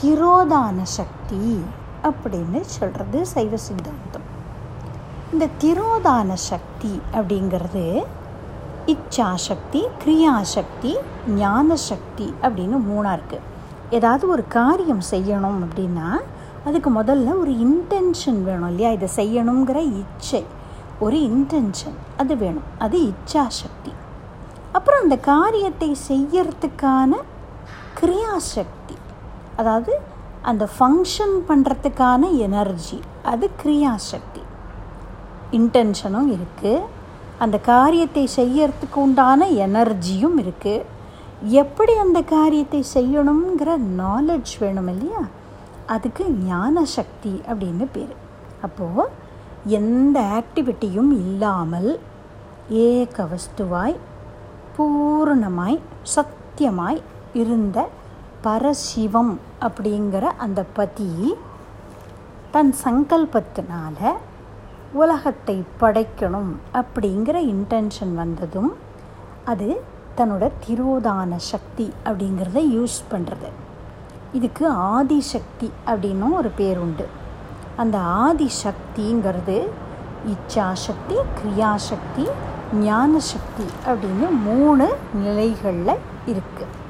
திரோதான 0.00 0.82
சக்தி 0.82 1.60
அப்படின்னு 2.02 2.60
சொல்கிறது 2.60 3.26
சைவ 3.26 3.56
சித்தாந்தம். 3.56 4.30
இந்த 5.32 5.48
திரோதான 5.60 6.32
சக்தி 6.34 7.00
அப்படிங்கிறது 7.12 8.04
இச்சாசக்தி 8.86 9.86
கிரியாசக்தி 10.04 10.96
ஞான 11.28 11.76
சக்தி 11.76 12.34
அப்படின்னு 12.42 12.80
மூணாக 12.90 13.18
இருக்குது 13.18 13.38
ஏதாவது 13.90 14.28
ஒரு 14.28 14.48
காரியம் 14.48 15.00
செய்யணும் 15.10 15.64
அப்படின்னா 15.64 16.20
அதுக்கு 16.66 16.90
முதல்ல 16.90 17.38
ஒரு 17.38 17.50
இன்டென்ஷன் 17.50 18.42
வேணும் 18.42 18.68
இல்லையா? 18.68 18.90
இதை 18.90 19.08
செய்யணுங்கிற 19.16 19.76
இச்சை. 19.76 20.44
ஒரு 21.00 21.16
இன்டென்ஷன் 21.16 21.94
அது 22.16 22.36
வேணும். 22.36 22.62
அது 22.78 22.98
இச்சாசக்தி. 22.98 23.92
அப்புறம் 24.72 25.02
அந்த 25.02 25.16
காரியத்தை 25.16 25.96
செய்யறதுக்கான 26.08 27.10
கிரியாசக்தி. 28.00 28.94
அதாவது 29.62 29.92
அந்த 30.50 30.64
ஃபங்க்ஷன் 30.76 31.36
பண்ணுறதுக்கான 31.48 32.22
எனர்ஜி 32.46 32.98
அது 33.32 33.46
கிரியாசக்தி. 33.62 34.42
இன்டென்ஷனும் 35.58 36.30
இருக்குது 36.36 36.86
அந்த 37.38 37.56
காரியத்தை 37.72 38.24
செய்யறதுக்கு 38.36 38.98
உண்டான 39.04 39.46
எனர்ஜியும் 39.66 40.36
இருக்குது 40.42 40.88
எப்படி 41.60 41.94
அந்த 42.04 42.18
காரியத்தை 42.34 42.80
செய்யணுங்கிற 42.94 43.70
நாலெட்ஜ் 44.00 44.52
வேணும் 44.58 44.90
இல்லையா? 44.92 45.22
அதுக்கு 45.86 46.24
ஞான 46.48 46.84
சக்தி 46.96 47.32
அப்படின்னு 47.50 47.86
பேர். 47.94 48.14
அப்போது 48.66 49.10
எந்த 49.78 50.18
ஆக்டிவிட்டியும் 50.38 51.10
இல்லாமல் 51.22 51.90
ஏக 52.86 53.24
வஸ்துவாய் 53.32 53.96
பூர்ணமாய் 54.76 55.78
சத்தியமாய் 56.14 57.00
இருந்த 57.40 57.78
பரசிவம் 58.44 59.34
அப்படிங்கிற 59.62 60.22
அந்த 60.22 60.62
பதி 60.62 61.34
தன் 62.50 62.74
சங்கல்பத்தினால 62.84 64.12
உலகத்தை 64.92 65.64
படைக்கணும் 65.80 66.52
அப்படிங்கிற 66.72 67.54
இன்டென்ஷன் 67.54 68.14
வந்ததும் 68.14 68.72
அது 69.44 69.82
தன்னோட 70.16 70.50
திரோதான 70.68 71.36
சக்தி 71.36 71.92
அப்படிங்கிறத 72.04 72.54
யூஸ் 72.54 72.98
பண்ணுறது 73.10 73.48
இதுக்கு 74.32 74.72
ஆதிசக்தி 74.72 75.70
அப்படின்னும் 75.86 76.32
ஒரு 76.32 76.48
பேர் 76.48 76.78
உண்டு. 76.78 77.06
அந்த 77.76 77.98
ஆதிசக்திங்கிறது 77.98 79.68
இச்சாசக்தி 80.26 81.16
கிரியாசக்தி 81.38 82.28
ஞானசக்தி 82.80 83.66
அப்படின்னு 83.86 84.42
மூணு 84.42 84.94
நிலைகளில் 85.14 86.00
இருக்குது 86.26 86.80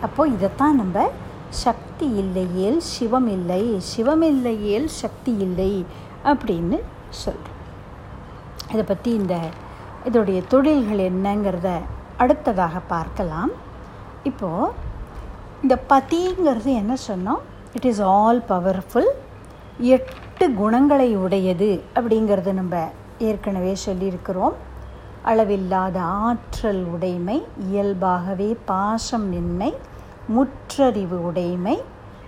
அப்போது 0.00 0.32
இதைத்தான் 0.32 0.76
நம்ம 0.76 1.10
சக்தி 1.48 1.89
இல்லையேல் 2.04 2.78
சிவம் 2.78 3.28
இல்லை 3.28 3.78
சிவம் 3.78 4.22
இல்லையேல் 4.22 4.86
சக்தி 4.86 5.32
இல்லை 5.38 5.84
அப்படின்னு 6.24 6.78
சொல்கிறோம் 7.08 7.58
இதை 8.72 8.82
பற்றி 8.82 9.10
இந்த 9.14 9.36
இதோடைய 10.08 10.40
தொழில்கள் 10.48 11.00
என்னங்கிறத 11.10 11.70
அடுத்ததாக 12.16 12.78
பார்க்கலாம். 12.78 13.50
இப்போது 14.22 14.72
இந்த 15.62 15.74
பதிங்கிறது 15.88 16.70
என்ன 16.82 16.94
சொன்னோம்? 17.08 17.42
இட் 17.74 17.84
இஸ் 17.84 18.02
ஆல் 18.02 18.40
பவர்ஃபுல் 18.48 19.10
எட்டு 19.78 20.46
குணங்களை 20.50 21.16
உடையது 21.16 21.70
அப்படிங்கிறது 21.94 22.52
நம்ம 22.52 22.88
ஏற்கனவே 23.18 23.76
சொல்லியிருக்கிறோம். 23.86 24.56
அளவில்லாத 25.22 26.00
ஆற்றல் 26.00 26.84
உடைமை 26.84 27.42
இயல்பாகவே 27.70 28.56
பாசம் 28.64 29.28
நின்மை 29.28 29.74
முற்றறிவு 30.30 31.24
உடைமை. 31.24 31.82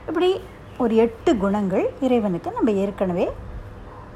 இப்படி 0.09 0.41
ஒரு 0.79 0.97
எட்டு 0.97 1.37
குணங்கள் 1.37 1.93
இறைவனுக்கு 2.01 2.51
நம்ம 2.51 2.71
ஏற்கனவே 2.71 3.31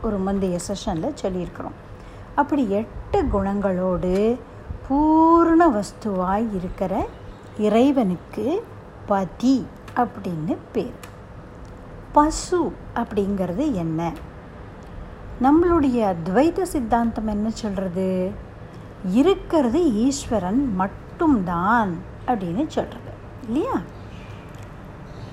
ஒரு 0.03 0.19
முந்தைய 0.19 0.59
செஷனில் 0.69 1.15
சொல்லியிருக்கிறோம். 1.23 1.77
அப்படி 2.35 2.71
எட்டு 2.71 3.23
குணங்களோடு 3.23 4.39
பூர்ண 4.89 5.71
வஸ்துவாய் 5.71 6.57
இருக்கிற 6.57 7.07
இறைவனுக்கு 7.59 8.65
பதி 9.07 9.67
அப்படின்னு 9.97 10.57
பேர். 10.73 11.15
பசு 12.13 12.73
அப்படிங்கிறது 12.95 13.73
என்ன? 13.73 14.13
நம்மளுடைய 15.43 16.15
அத்வைத 16.15 16.63
சித்தாந்தம் 16.63 17.27
என்ன 17.27 17.51
சொல்கிறது 17.51 18.31
இருக்கிறது 19.13 19.93
ஈஸ்வரன் 19.95 20.75
மட்டும்தான் 20.75 21.97
அப்படின்னு 22.27 22.67
சொல்கிறது 22.67 23.16
இல்லையா? 23.49 23.77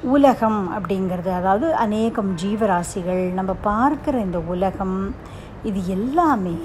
உலகம் 0.03 0.61
அப்படிங்கிறது 0.75 1.31
அதாவது 1.31 1.75
அநேகம் 1.75 2.35
ஜீவராசிகள் 2.35 3.31
நம்ம 3.33 3.55
பார்க்குற 3.63 4.15
இந்த 4.21 4.39
உலகம் 4.47 4.97
இது 5.63 5.87
எல்லாமே 5.87 6.57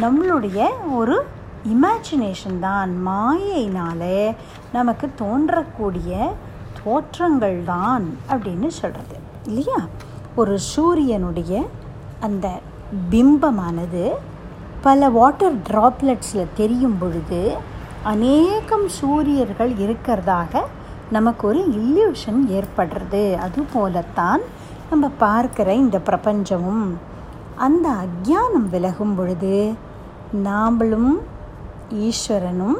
நம்மளுடைய 0.00 0.60
ஒரு 0.94 1.16
இமேஜினேஷன் 1.64 2.58
தான். 2.58 2.90
மாயினால் 3.06 4.34
நமக்கு 4.72 5.10
தோன்றக்கூடிய 5.18 6.12
தோற்றங்கள் 6.78 7.64
தான் 7.64 8.04
அப்படின்னு 8.30 8.68
சொல்கிறது 8.80 9.16
இல்லையா? 9.46 9.78
ஒரு 10.34 10.58
சூரியனுடைய 10.72 11.54
அந்த 12.20 12.46
பிம்பமானது 13.10 14.04
பல 14.82 15.08
வாட்டர் 15.10 15.56
ட்ராப்லெட்ஸில் 15.70 16.54
தெரியும் 16.54 16.98
பொழுது 16.98 17.40
அநேகம் 18.10 18.88
சூரியர்கள் 18.88 19.72
இருக்கிறதாக 19.84 20.62
நமக்கு 21.10 21.46
ஒரு 21.46 21.60
இல்யூஷன் 21.80 22.40
ஏற்படுறது 22.48 23.20
அதுபோலத்தான் 23.36 24.40
நம்ம 24.90 25.10
பார்க்குற 25.20 25.68
இந்த 25.68 25.98
பிரபஞ்சமும். 25.98 26.86
அந்த 27.56 27.88
அக்ஞானம் 28.04 28.66
விலகும் 28.70 29.14
பொழுது 29.14 29.74
நாம்பளும் 30.44 31.12
ஈஸ்வரனும் 32.06 32.78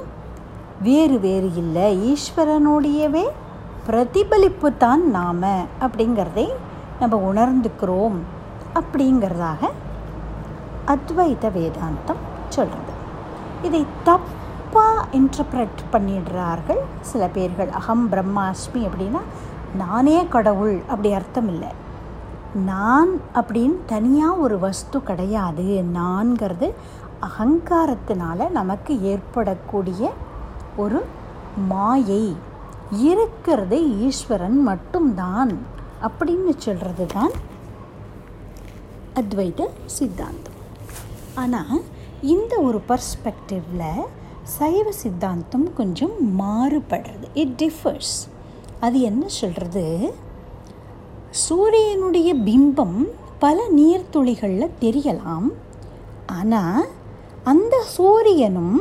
வேறு 0.80 1.20
வேறு 1.20 1.54
இல்லை. 1.54 2.16
ஈஸ்வரனுடையவே 2.16 3.26
பிரதிபலிப்பு 3.86 4.76
தான் 4.76 5.10
நாம் 5.10 5.42
அப்படிங்கிறதை 5.84 6.48
நம்ம 7.00 7.20
உணர்ந்துக்கிறோம் 7.32 8.18
அப்படிங்கிறதாக 8.74 9.70
அத்வைத 10.86 11.46
வேதாந்தம் 11.58 12.22
சொல்கிறது 12.48 12.92
இதை 13.62 13.86
தப்பாக 14.72 15.00
இன்டர்பிரட் 15.18 15.80
பண்ணிடுறார்கள். 15.92 16.78
சில 17.08 17.22
பேர்கள் 17.32 17.70
அகம் 17.78 18.04
பிரம்மாஸ்மி 18.12 18.82
அப்படின்னா 18.88 19.20
நானே 19.80 20.14
கடவுள் 20.34 20.76
அப்படி 20.92 21.10
அர்த்தம் 21.18 21.50
இல்லை. 21.54 21.70
நான் 22.68 23.10
அப்படின்னு 23.40 23.76
தனியாக 23.92 24.42
ஒரு 24.44 24.56
வஸ்து 24.62 25.00
கிடையாது. 25.08 25.66
நான்கிறது 25.98 26.68
அகங்காரத்தினால 27.28 28.48
நமக்கு 28.58 28.94
ஏற்படக்கூடிய 29.12 30.10
ஒரு 30.84 31.02
மாயை. 31.72 32.24
இருக்கிறது 33.10 33.80
ஈஸ்வரன் 34.08 34.58
மட்டும்தான் 34.70 35.54
அப்படின்னு 36.08 36.54
சொல்கிறது 36.66 37.06
தான் 37.16 37.36
அத்வைத 39.20 39.68
சித்தாந்தம். 39.98 40.58
ஆனால் 41.44 41.78
இந்த 42.34 42.54
ஒரு 42.70 42.80
பர்ஸ்பெக்டிவில் 42.90 43.86
சைவ 44.50 44.86
சித்தாந்தம் 45.00 45.66
கொஞ்சம் 45.78 46.14
மாறுபடுறது. 46.40 47.26
இட் 47.42 47.56
டிஃபர்ஸ் 47.62 48.14
அது 48.80 49.00
என்ன 49.00 49.24
சொல்கிறது 49.28 49.84
சூரியனுடைய 51.30 52.30
பிம்பம் 52.48 52.98
பல 53.38 53.58
நீர்த்துளிகளில் 53.76 54.74
தெரியலாம். 54.84 55.48
ஆனால் 56.38 56.82
அந்த 57.52 57.74
சூரியனும் 57.96 58.76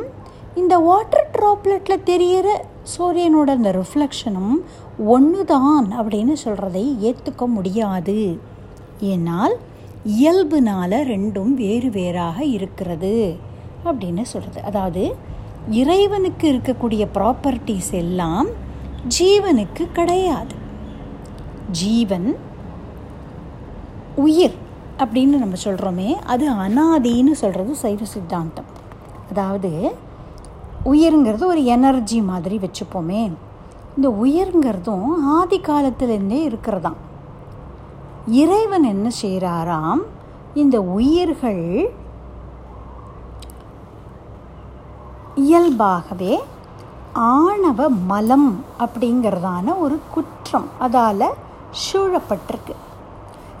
இந்த 0.54 0.74
வாட்டர் 0.78 1.30
ட்ராப்லெட்டில் 1.36 2.06
தெரிகிற 2.10 2.48
சூரியனோட 2.94 3.48
அந்த 3.58 3.70
ரிஃப்ளெக்ஷனும் 3.80 4.56
ஒன்று 5.14 5.42
தான் 5.44 5.86
அப்படின்னு 6.00 6.34
சொல்கிறதை 6.44 6.84
ஏற்றுக்க 7.08 7.46
முடியாது. 7.56 8.18
ஏன்னால் 9.12 9.54
இயல்புனால் 10.18 10.98
ரெண்டும் 11.12 11.52
வேறு 11.62 11.90
வேறாக 11.90 12.38
இருக்கிறது 12.44 13.14
அப்படின்னு 13.84 14.24
சொல்கிறது 14.32 14.60
அதாவது 14.70 15.04
இறைவனுக்கு 15.70 16.52
இருக்கக்கூடிய 16.52 17.06
ப்ராப்பர்ட்டிஸ் 17.14 17.92
எல்லாம் 17.92 18.46
ஜீவனுக்கு 19.18 19.92
கிடையாது. 19.92 20.54
ஜீவன் 21.70 22.36
உயிர் 24.16 24.54
அப்படின்னு 24.98 25.24
நம்ம 25.24 25.54
சொல்கிறோமே 25.64 26.12
அது 26.12 26.50
அனாதின்னு 26.52 27.30
சொல்கிறது 27.30 27.74
சைவ 27.74 28.04
சித்தாந்தம். 28.04 28.64
அதாவது 29.28 29.92
உயிருங்கிறது 30.84 31.44
ஒரு 31.44 31.64
எனர்ஜி 31.64 32.22
மாதிரி 32.22 32.58
வச்சுப்போமே. 32.58 33.32
இந்த 33.96 34.08
உயிர்ங்கிறதும் 34.08 35.06
ஆதி 35.24 35.60
காலத்துலேருந்தே 35.60 36.50
இருக்கிறதாம். 36.50 37.00
இறைவன் 38.26 38.82
என்ன 38.82 39.10
செய்கிறாராம் 39.22 40.00
இந்த 40.54 40.82
உயிர்கள் 40.82 41.90
இயல்பாகவே 45.34 46.42
ஆணவ 47.12 47.88
மலம் 47.88 48.64
அப்படிங்கிறதான 48.78 49.78
ஒரு 49.78 50.00
குற்றம் 50.10 50.66
அதால் 50.78 51.32
சூழப்பட்டிருக்கு. 51.70 52.74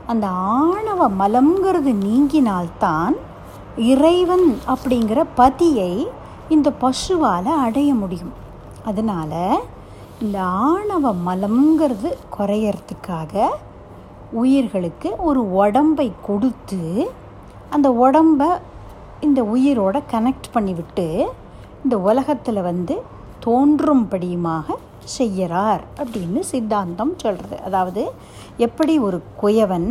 அந்த 0.06 0.26
ஆணவ 0.28 1.10
மலம்ங்கிறது 1.10 1.94
நீங்கினால்தான் 1.94 3.12
இறைவன் 3.76 4.58
அப்படிங்கிற 4.66 5.24
பதியை 5.34 6.08
இந்த 6.48 6.72
பசுவால் 6.80 7.56
அடைய 7.56 7.94
முடியும். 7.94 8.32
அதனால் 8.84 9.60
இந்த 10.20 10.42
ஆணவ 10.42 11.14
மலம்ங்கிறது 11.26 12.12
குறையறதுக்காக 12.38 13.48
உயிர்களுக்கு 14.30 15.14
ஒரு 15.18 15.52
உடம்பை 15.52 16.12
கொடுத்து 16.22 17.10
அந்த 17.70 17.92
உடம்பை 17.92 18.48
இந்த 19.20 19.42
உயிரோட 19.42 20.02
கனெக்ட் 20.10 20.48
பண்ணிவிட்டு 20.54 21.24
இந்த 21.84 21.98
உலகத்தில் 21.98 22.62
வந்து 22.62 22.94
தோன்றும்படியுமாக 23.44 24.76
செய்கிறார் 25.04 25.82
அப்படின்னு 25.98 26.40
சித்தாந்தம் 26.40 27.14
சொல்கிறது 27.16 27.56
அதாவது 27.62 28.02
எப்படி 28.58 28.98
ஒரு 28.98 29.20
குயவன் 29.42 29.88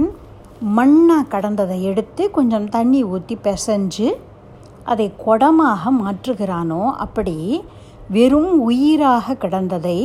மண்ணாக 0.78 1.30
கடந்ததை 1.30 1.82
எடுத்து 1.82 2.32
கொஞ்சம் 2.32 2.70
தண்ணி 2.70 3.04
ஊற்றி 3.04 3.36
பிசைஞ்சு 3.44 4.10
அதை 4.84 5.12
குடமாக 5.26 5.92
மாற்றுகிறானோ 5.92 6.84
அப்படி 6.96 7.64
வெறும் 8.10 8.54
உயிராக 8.60 9.34
கிடந்ததை 9.34 9.98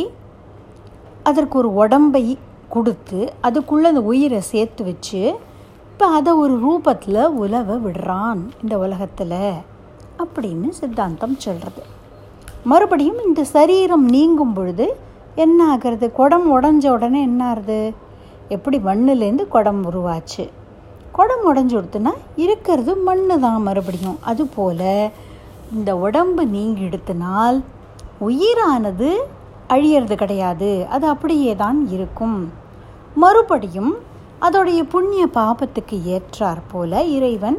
அதற்கு 1.23 1.59
ஒரு 1.59 1.75
உடம்பை 1.75 2.25
கொடுத்து 2.69 3.21
அதுக்குள்ளே 3.41 3.87
அந்த 3.89 4.01
உயிரை 4.01 4.41
சேர்த்து 4.41 4.85
வச்சு 4.85 5.21
இப்போ 5.91 6.07
அதை 6.09 6.33
ஒரு 6.35 6.55
ரூபத்தில் 6.59 7.21
உலவ 7.35 7.77
விடுறான் 7.77 8.41
இந்த 8.63 8.79
உலகத்தில். 8.79 9.39
அப்படின்னு 10.23 10.69
சித்தாந்தம் 10.69 11.37
சொல்கிறது 11.39 11.83
மறுபடியும் 12.65 13.25
இந்த 13.27 13.45
சரீரம் 13.45 14.07
நீங்கும் 14.09 14.53
பொழுது 14.53 14.97
என்ன 15.35 15.69
ஆகிறது 15.69 16.13
குடம் 16.13 16.47
உடஞ்ச 16.57 16.89
உடனே 16.89 17.21
என்ன 17.23 17.49
ஆகுது 17.49 17.93
எப்படி 18.49 18.79
மண்ணுலேருந்து 18.79 19.49
குடம் 19.49 19.85
உருவாச்சு? 19.91 20.49
குடம் 21.13 21.45
உடஞ்சி 21.47 21.75
கொடுத்துனா 21.75 22.13
இருக்கிறது 22.37 22.97
மண் 22.97 23.41
தான் 23.41 23.63
மறுபடியும் 23.63 24.19
அதுபோல் 24.21 25.11
இந்த 25.73 25.97
உடம்பு 25.97 26.47
நீங்கி 26.47 26.83
எடுத்தினால் 26.83 27.63
உயிரானது 28.21 29.17
அழியறது 29.69 30.15
கிடையாது. 30.15 30.87
அது 30.91 31.09
அப்படியே 31.09 31.57
தான் 31.57 31.89
இருக்கும். 31.91 32.53
மறுபடியும் 33.15 33.95
அதோடைய 34.41 34.83
புண்ணிய 34.83 35.27
பாபத்துக்கு 35.35 35.97
ஏற்றார் 36.05 36.63
போல 36.73 37.03
இறைவன் 37.03 37.59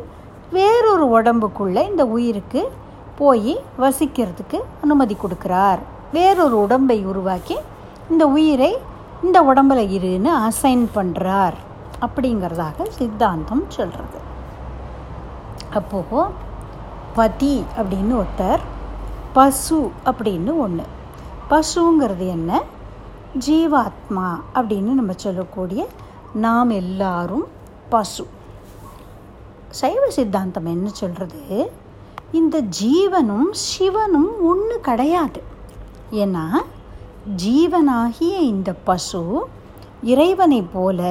வேறொரு 0.51 1.21
உடம்புக்குள்ளே 1.21 1.89
இந்த 1.89 2.05
உயிருக்கு 2.05 2.71
போய் 3.17 3.63
வசிக்கிறதுக்கு 3.79 4.59
அனுமதி 4.81 5.17
கொடுக்குறார். 5.23 5.79
வேறொரு 6.13 6.61
உடம்பை 6.61 7.05
உருவாக்கி 7.05 7.57
இந்த 8.09 8.27
உயிரை 8.27 8.77
இந்த 9.23 9.41
உடம்பில் 9.41 9.99
இருன்னு 9.99 10.49
அசைன் 10.49 10.87
பண்ணுறார் 10.95 11.53
அப்படிங்கிறதாக 11.99 12.87
சித்தாந்தம் 12.87 13.65
சொல்கிறது 13.67 14.19
அப்போது 15.69 16.31
பதி 17.15 17.63
அப்படின்னு 17.77 18.23
ஒருத்தர் 18.23 18.59
பசு 19.33 19.91
அப்படின்னு 20.05 20.57
ஒன்று 20.57 20.83
பசுங்கிறது 21.49 22.27
என்ன? 22.27 22.61
ஜீவாத்மா 23.39 24.27
அப்படின்னு 24.55 24.91
நம்ம 24.93 25.11
சொல்லக்கூடிய 25.15 25.87
நாம் 26.33 26.69
எல்லாரும் 26.69 27.47
பசு. 27.89 28.27
சைவ 29.79 30.03
சித்தாந்தம் 30.15 30.67
என்ன 30.73 30.87
சொல்கிறது 30.99 31.41
இந்த 32.39 32.55
ஜீவனும் 32.81 33.49
சிவனும் 33.67 34.31
ஒன்று 34.49 34.77
கிடையாது. 34.87 35.41
ஏன்னா 36.21 36.45
ஜீவனாகிய 37.43 38.33
இந்த 38.51 38.69
பசு 38.87 39.23
இறைவனை 40.11 40.61
போல 40.75 41.01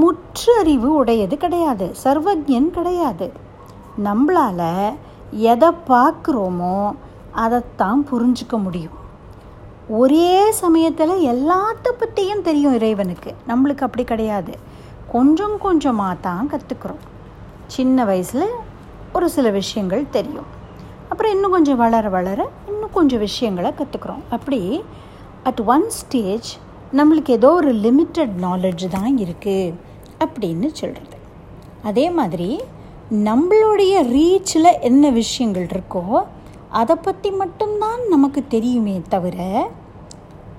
முற்றறிவு 0.00 0.88
உடையது 1.00 1.36
கிடையாது. 1.44 1.86
சர்வஜன் 2.04 2.68
கிடையாது. 2.76 3.26
நம்மளால் 4.06 4.70
எதை 5.52 5.70
பார்க்குறோமோ 5.90 6.78
அதைத்தான் 7.44 8.00
புரிஞ்சுக்க 8.10 8.56
முடியும். 8.66 8.96
ஒரே 10.00 10.30
சமயத்தில் 10.62 11.14
எல்லாத்த 11.32 11.92
பற்றியும் 11.98 12.46
தெரியும் 12.48 12.76
இறைவனுக்கு. 12.78 13.32
நம்மளுக்கு 13.50 13.86
அப்படி 13.88 14.04
கிடையாது. 14.12 14.54
கொஞ்சம் 15.14 15.58
கொஞ்சமாக 15.66 16.22
தான் 16.28 16.50
கற்றுக்குறோம் 16.52 17.04
சின்ன 17.66 18.04
வயசில் 18.04 18.46
ஒரு 19.12 19.28
சில 19.30 19.50
விஷயங்கள் 19.50 20.10
தெரியும். 20.10 20.46
அப்புறம் 21.08 21.32
இன்னும் 21.32 21.50
கொஞ்சம் 21.50 21.76
வளர 21.76 22.08
வளர 22.08 22.48
இன்னும் 22.68 22.92
கொஞ்சம் 22.92 23.18
விஷயங்களை 23.18 23.70
கற்றுக்குறோம் 23.70 24.22
அப்படி 24.30 24.82
அட் 25.42 25.60
ஒன் 25.60 25.90
ஸ்டேஜ் 25.90 26.56
நம்மளுக்கு 26.92 27.28
ஏதோ 27.28 27.52
ஒரு 27.52 27.74
லிமிட்டட் 27.74 28.34
நாலேஜ் 28.42 28.88
தான் 28.88 29.18
இருக்குது 29.18 29.74
அப்படின்னு 30.18 30.66
சொல்கிறது 30.72 31.16
அதே 31.82 32.10
மாதிரி 32.10 32.60
நம்மளுடைய 33.10 33.94
ரீச்சில் 34.16 34.80
என்ன 34.80 35.10
விஷயங்கள் 35.10 35.66
இருக்கோ 35.66 36.22
அதை 36.68 36.96
பற்றி 36.96 37.30
மட்டும்தான் 37.30 38.00
நமக்கு 38.08 38.44
தெரியுமே 38.48 39.02
தவிர 39.08 39.68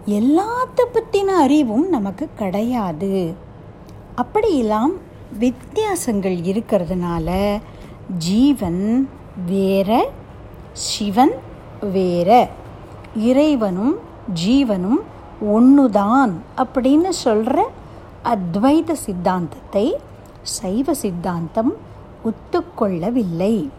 எல்லாத்த 0.06 0.80
பற்றின 0.94 1.26
அறிவும் 1.26 1.90
நமக்கு 1.90 2.30
கிடையாது. 2.36 3.34
அப்படியெல்லாம் 4.16 4.94
வித்தியாசங்கள் 5.40 6.36
இருக்கிறதுனால 6.36 7.60
ஜீவன் 8.18 9.10
வேற 9.46 10.10
சிவன் 10.74 11.32
வேற. 11.92 12.50
இறைவனும் 13.16 13.98
ஜீவனும் 14.46 15.02
ஒன்றுதான் 15.42 16.42
அப்படின்னு 16.58 17.10
சொல்கிற 17.10 17.70
அத்வைத 18.24 18.92
சித்தாந்தத்தை 18.92 19.96
சைவ 20.42 20.94
சித்தாந்தம் 20.94 21.74
ஒத்துக்கொள்ளவில்லை. 22.26 23.70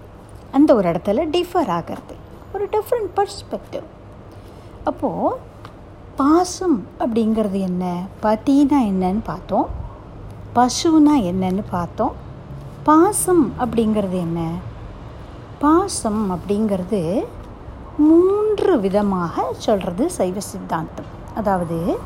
அந்த 0.52 0.74
ஒரு 0.74 0.90
இடத்துல 0.90 1.28
டிஃபர் 1.32 1.68
ஆகிறது. 1.68 2.14
ஒரு 2.54 2.68
டிஃப்ரெண்ட் 2.72 3.18
பர்ஸ்பெக்டிவ் 3.18 3.82
அப்போது 4.84 5.37
பாசம் 6.16 6.87
அப்படிங்கிறது 6.98 7.61
என்ன? 7.61 8.02
பத்தினா 8.22 8.74
என்னன்னு 8.82 9.20
பார்த்தோம். 9.24 9.68
பசுனா 10.54 11.14
என்னன்னு 11.30 11.62
பார்த்தோம். 11.70 12.12
பாசம் 12.82 13.52
அப்படிங்கிறது 13.58 14.18
என்ன? 14.18 14.50
பாசம் 15.58 16.22
அப்படிங்கிறது 16.34 17.24
மூன்று 17.96 18.80
விதமாக 18.80 19.44
சொல்கிறது 19.56 20.11
சைவ 20.11 20.40
சித்தாந்தம். 20.40 21.11
அதாவது 21.34 21.98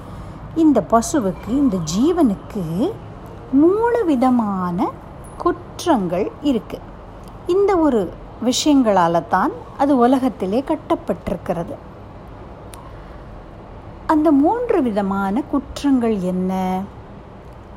இந்த 0.55 0.85
பசுவுக்கு 0.90 1.48
இந்த 1.48 1.76
ஜீவனுக்கு 1.96 2.90
மூணு 3.52 4.05
விதமான 4.05 4.90
குற்றங்கள் 5.37 6.31
இருக்குது 6.42 6.88
இந்த 7.46 7.76
ஒரு 7.76 8.12
விஷயங்களால 8.44 9.28
தான் 9.28 9.52
அது 9.78 9.96
உலகத்திலே 9.96 10.64
கட்டப்பட்டிருக்கிறது. 10.70 11.74
அந்த 14.07 14.31
மூன்று 14.33 14.83
விதமான 14.83 15.42
குற்றங்கள் 15.50 16.20
என்ன? 16.20 16.81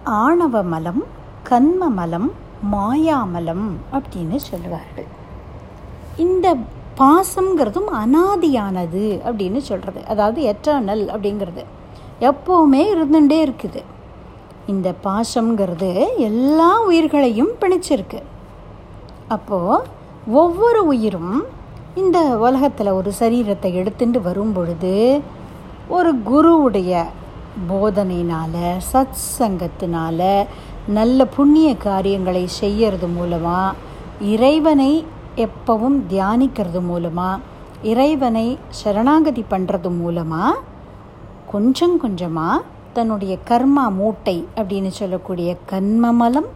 ஆணவ 0.05 0.61
மலம் 0.61 1.03
கண்ம 1.43 1.89
மலம் 1.89 2.31
மாயாமலம் 2.71 3.67
அப்படின்னு 3.93 4.35
சொல்லுவார்கள். 4.35 5.07
இந்த 6.15 6.55
பாசம்ங்கிறதும் 6.97 7.89
அனாதியானது 8.03 9.03
அப்படின்னு 9.25 9.57
சொல்கிறது 9.57 10.05
அதாவது 10.05 10.55
எட்டர்னல் 10.55 11.03
அப்படிங்கிறது. 11.15 11.63
எப்போவுமே 12.19 12.81
இருந்துகிட்டே 12.93 13.39
இருக்குது. 13.47 13.81
இந்த 14.67 14.93
பாசம்ங்கிறது 15.03 16.17
எல்லா 16.17 16.81
உயிர்களையும் 16.81 17.51
பிணைச்சிருக்கு. 17.61 18.21
அப்போது 19.27 19.83
ஒவ்வொரு 20.27 20.85
உயிரும் 20.85 21.43
இந்த 21.95 22.19
உலகத்தில் 22.19 22.87
ஒரு 22.87 23.11
சரீரத்தை 23.19 23.73
எடுத்துட்டு 23.73 24.21
வரும் 24.21 24.53
பொழுது 24.53 25.21
ஒரு 25.87 26.15
குருவுடைய 26.15 27.05
போதனையினால் 27.69 28.63
சத் 28.89 29.19
சங்கத்தினால் 29.37 30.29
நல்ல 30.89 31.25
புண்ணிய 31.25 31.69
காரியங்களை 31.79 32.45
செய்யறது 32.59 33.07
மூலமாக 33.07 33.75
இறைவனை 34.33 34.91
எப்பவும் 35.37 35.97
தியானிக்கிறது 36.09 36.81
மூலமாக 36.81 37.43
இறைவனை 37.83 38.47
சரணாகதி 38.81 39.43
பண்ணுறது 39.49 39.89
மூலமாக 39.97 40.61
கொஞ்சம் 41.47 41.95
கொஞ்சமாக 41.97 42.63
தன்னுடைய 42.93 43.33
கர்மா 43.49 43.85
மூட்டை 43.91 44.37
அப்படின்னு 44.55 44.91
சொல்லக்கூடிய 44.91 45.49
கண்மமலம் 45.71 46.49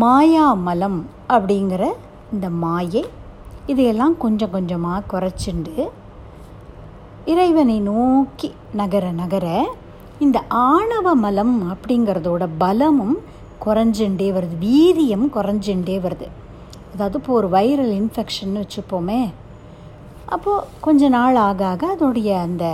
மாயாமலம் 0.00 0.98
அப்படிங்கிற 1.28 1.84
இந்த 2.32 2.46
மாயை 2.56 3.04
இதையெல்லாம் 3.66 4.16
கொஞ்சம் 4.18 4.50
கொஞ்சமாக 4.50 5.06
குறைச்சிண்டு 5.08 5.74
இறைவனை 7.30 7.80
நோக்கி 7.80 8.48
நகர 8.72 9.10
நகர 9.10 9.46
இந்த 10.18 10.38
ஆணவ 10.48 11.14
மலம் 11.14 11.56
அப்படிங்கிறதோட 11.72 12.44
பலமும் 12.58 13.16
குறைஞ்சுட்டே 13.64 14.28
வருது. 14.36 14.56
வீரியம் 14.60 15.26
குறைஞ்சுட்டே 15.36 15.96
வருது. 16.04 16.26
அதாவது 16.92 17.18
இப்போ 17.20 17.32
ஒரு 17.32 17.48
வைரல் 17.48 17.92
இன்ஃபெக்ஷன் 18.00 18.54
வச்சுப்போமே. 18.60 19.20
அப்போது 20.24 20.66
கொஞ்ச 20.80 21.08
நாள் 21.08 21.36
ஆக 21.48 21.66
ஆக 21.66 21.96
அதோடைய 21.96 22.30
அந்த 22.46 22.64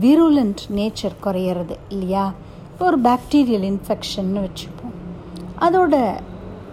விருலண்ட் 0.00 0.64
நேச்சர் 0.74 1.16
குறையிறது 1.24 1.76
இல்லையா? 1.88 2.32
இப்போ 2.72 2.86
ஒரு 2.86 3.00
பாக்டீரியல் 3.00 3.66
இன்ஃபெக்ஷன் 3.72 4.32
வச்சுப்போம். 4.44 4.94
அதோட 5.60 5.96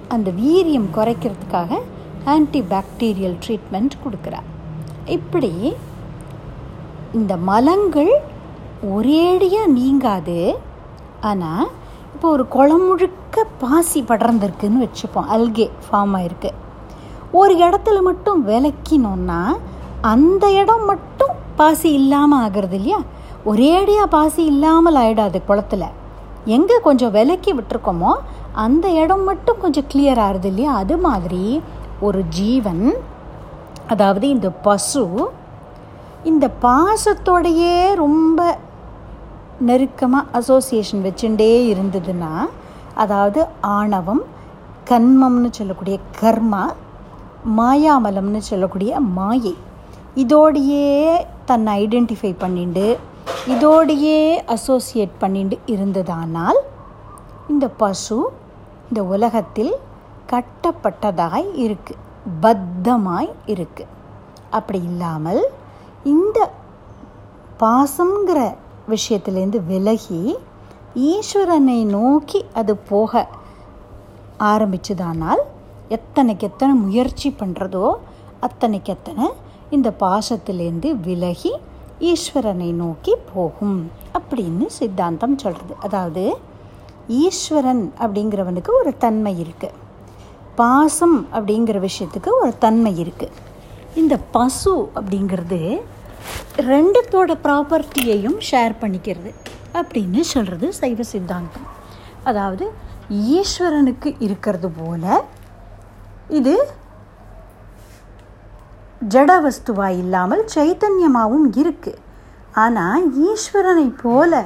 அந்த 0.07 0.31
வீரியம் 0.31 0.89
குறைக்கிறதுக்காக 0.97 1.79
ஆன்டி 2.25 2.61
பாக்டீரியல் 2.73 3.37
ட்ரீட்மெண்ட் 3.45 3.95
கொடுக்குறா 4.05 4.41
இப்படி 5.05 5.51
இந்த 7.17 7.33
மலங்கள் 7.49 8.13
ஒரேடியாக 8.93 9.73
நீங்காது. 9.79 10.39
ஆனால் 11.29 11.65
இப்போ 12.13 12.27
ஒரு 12.35 12.43
குளம் 12.55 12.85
முழுக்க 12.87 13.43
பாசி 13.61 13.99
படர்ந்துருக்குன்னு 14.09 14.83
வச்சுப்போம். 14.85 15.29
அல்கே 15.35 15.67
ஃபார்ம் 15.85 16.13
ஆயிருக்கு. 16.17 16.51
ஒரு 17.41 17.53
இடத்துல 17.67 17.97
மட்டும் 18.09 18.41
விளக்கினோன்னா 18.49 19.41
அந்த 20.13 20.45
இடம் 20.61 20.85
மட்டும் 20.91 21.33
பாசி 21.59 21.89
இல்லாமல் 21.99 22.41
ஆகிறது 22.45 22.77
இல்லையா? 22.79 22.99
ஒரேடியாக 23.51 24.13
பாசி 24.15 24.41
இல்லாமல் 24.53 24.99
ஆகிடாது 25.03 25.39
குளத்தில். 25.49 25.87
எங்கே 26.55 26.77
கொஞ்சம் 26.87 27.13
விலக்கி 27.17 27.51
விட்டுருக்கோமோ 27.57 28.11
அந்த 28.65 28.85
இடம் 29.01 29.25
மட்டும் 29.29 29.61
கொஞ்சம் 29.63 29.87
கிளியர் 29.91 30.21
ஆகுது 30.27 30.49
இல்லையா? 30.51 30.71
அது 30.81 30.95
மாதிரி 31.07 31.43
ஒரு 32.07 32.19
ஜீவன் 32.37 32.85
அதாவது 33.93 34.25
இந்த 34.35 34.49
பசு 34.67 35.03
இந்த 36.25 36.51
பாசத்தோடையே 36.61 37.93
ரொம்ப 37.93 38.57
நெருக்கமாக 39.59 40.29
அசோசியேஷன் 40.31 41.03
வச்சுட்டே 41.03 41.73
இருந்ததுன்னா 41.73 42.47
அதாவது 42.93 43.45
ஆணவம் 43.61 44.23
கண்மம்னு 44.89 45.49
சொல்லக்கூடிய 45.51 45.99
கர்மா 46.21 46.73
மாயாமலம்னு 47.57 48.37
சொல்லக்கூடிய 48.37 48.99
மாயை. 48.99 49.55
இதோடையே 50.15 51.25
தன்னை 51.45 51.87
ஐடென்டிஃபை 51.87 52.35
பண்ணிண்டு 52.39 52.97
இதோடையே 53.47 54.43
அசோசியேட் 54.45 55.19
பண்ணிட்டு 55.19 55.57
இருந்ததானால் 55.65 56.59
இந்த 57.47 57.67
பசு 57.67 58.31
இந்த 58.89 59.03
உலகத்தில் 59.03 59.73
கட்டப்பட்டதாய் 60.31 61.47
இருக்குது 61.65 62.01
பத்தமாய் 62.41 63.29
இருக்குது 63.47 63.91
அப்படி 64.49 64.83
இல்லாமல் 64.83 65.43
இந்த 66.05 66.39
பாசங்கிற 67.59 68.39
விஷயத்துலேருந்து 68.89 69.59
விலகி 69.65 70.21
ஈஸ்வரனை 71.05 71.79
நோக்கி 71.91 72.39
அது 72.53 72.73
போக 72.89 73.23
ஆரம்பிச்சதானால் 74.45 75.41
எத்தனைக்கு 75.89 76.45
எத்தனை 76.45 76.73
முயற்சி 76.79 77.29
பண்ணுறதோ 77.39 77.87
அத்தனைக்கு 78.39 78.91
அத்தனை 78.91 79.27
இந்த 79.69 79.89
பாசத்திலேருந்து 79.99 80.89
விலகி 81.01 81.53
ஈஸ்வரனை 82.05 82.69
நோக்கி 82.75 83.13
போகும் 83.33 83.79
அப்படின்னு 84.13 84.67
சித்தாந்தம் 84.71 85.35
சொல்கிறது 85.37 85.75
அதாவது 85.79 86.23
ஈஸ்வரன் 87.21 87.83
அப்படிங்கிறவனுக்கு 87.99 88.71
ஒரு 88.73 88.91
தன்மை 88.97 89.33
இருக்குது 89.41 89.77
பாசம் 90.55 91.17
அப்படிங்கிற 91.33 91.77
விஷயத்துக்கு 91.79 92.31
ஒரு 92.41 92.53
தன்மை 92.59 92.93
இருக்குது 92.99 93.43
இந்த 93.95 94.15
பசு 94.31 94.73
அப்படிங்கிறது 94.95 95.59
ரெண்டுத்தோட 96.71 97.31
ப்ராப்பர்ட்டியையும் 97.45 98.39
ஷேர் 98.49 98.75
பண்ணிக்கிறது 98.81 99.31
அப்படின்னு 99.79 100.21
சொல்கிறது 100.33 100.67
சைவ 100.79 101.03
சித்தாந்தம். 101.11 101.67
அதாவது 102.29 102.65
ஈஸ்வரனுக்கு 103.37 104.09
இருக்கிறது 104.25 104.69
போல 104.79 105.03
இது 106.39 106.55
ஜட 109.13 109.31
வஸ்துவாக 109.45 109.99
இல்லாமல் 110.01 110.43
சைத்தன்யமாகவும் 110.55 111.47
இருக்குது 111.61 112.01
ஆனால் 112.63 113.03
ஈஸ்வரனை 113.29 113.87
போல 114.03 114.43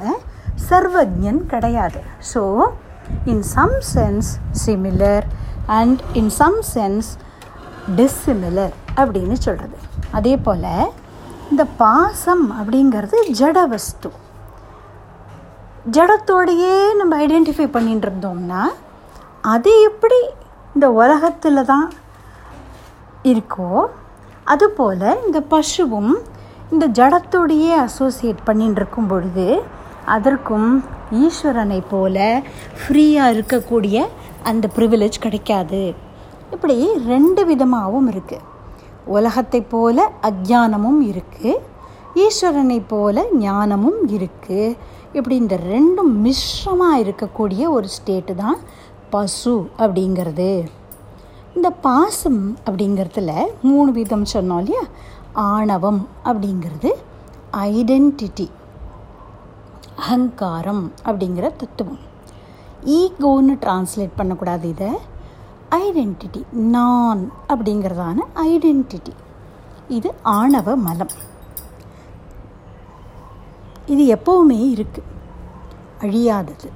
சர்வஜன் 0.68 1.40
கிடையாது. 1.52 2.00
So 2.32 2.42
in 3.32 3.44
some 3.54 3.76
sense 3.94 4.30
similar 4.64 5.26
and 5.78 6.00
in 6.20 6.32
some 6.40 6.58
sense 6.74 7.10
dissimilar 7.98 8.74
அப்படின்னு 9.00 9.36
சொல்கிறது 9.46 9.78
அதே 10.18 10.34
போல் 10.46 10.66
இந்த 11.50 11.64
பாசம் 11.82 12.44
அப்படிங்கிறது 12.58 13.18
ஜட 13.38 13.58
வஸ்து. 13.72 14.08
ஜடத்தோடையே 15.96 16.74
நம்ம 16.98 17.12
ஐடென்டிஃபை 17.24 17.66
பண்ணிட்டு 17.76 18.06
இருந்தோம்னா 18.08 18.62
அது 19.52 19.70
எப்படி 19.88 20.20
இந்த 20.74 20.86
உலகத்தில் 21.00 21.68
தான் 21.72 21.88
இருக்கோ 23.30 23.70
அதுபோல் 24.52 25.06
இந்த 25.26 25.40
பசுவும் 25.52 26.12
இந்த 26.72 26.86
ஜடத்தோடையே 26.98 27.72
அசோசியேட் 27.86 28.46
பண்ணிட்டு 28.48 28.80
இருக்கும் 28.80 29.10
பொழுது 29.12 29.46
அதற்கும் 30.16 30.70
ஈஸ்வரனை 31.22 31.80
போல 31.94 32.16
ஃப்ரீயாக 32.80 33.34
இருக்கக்கூடிய 33.36 33.96
அந்த 34.50 34.66
ப்ரிவிலேஜ் 34.76 35.24
கிடைக்காது. 35.24 35.82
இப்படி 36.54 36.78
ரெண்டு 37.12 37.42
விதமாகவும் 37.50 38.08
இருக்குது 38.12 38.46
உலகத்தைப் 39.06 39.70
போல 39.70 40.10
அஜானமும் 40.22 41.00
இருக்குது 41.00 41.52
ஈஸ்வரனை 42.14 42.82
போல 42.88 43.24
ஞானமும் 43.32 44.08
இருக்குது 44.08 44.76
இப்படி 45.12 45.36
இந்த 45.36 45.56
ரெண்டும் 45.56 46.12
மிஸ்ரமாக 46.24 47.00
இருக்கக்கூடிய 47.00 47.68
ஒரு 47.68 47.88
ஸ்டேட்டு 47.96 48.34
தான் 48.34 48.58
பசு 49.10 49.68
அப்படிங்கிறது. 49.78 50.66
இந்த 51.54 51.70
பாசம் 51.70 52.56
அப்படிங்கிறதுல 52.70 53.32
மூணு 53.62 53.92
விதம் 53.92 54.24
சொன்னோம் 54.32 54.58
இல்லையா? 54.58 54.82
ஆணவம் 55.32 56.08
அப்படிங்கிறது 56.24 56.90
ஐடென்டிட்டி 57.52 58.50
அகங்காரம் 59.96 60.92
அப்படிங்கிற 61.04 61.56
தத்துவம். 61.56 61.98
ஈகோன்னு 62.84 63.54
டிரான்ஸ்லேட் 63.64 64.16
பண்ணக்கூடாது 64.16 64.68
இதை. 64.68 64.90
ஐடென்டிட்டி 65.70 66.52
நான் 66.52 67.32
அப்படிங்கிறதான 67.48 68.16
ஐடென்டிட்டி 68.34 69.12
இது 69.88 70.14
ஆணவ 70.22 70.76
மலம். 70.76 71.10
இது 73.86 74.16
எப்போவுமே 74.16 74.50
இருக்குது 74.50 75.02
அழியாதது. 76.00 76.68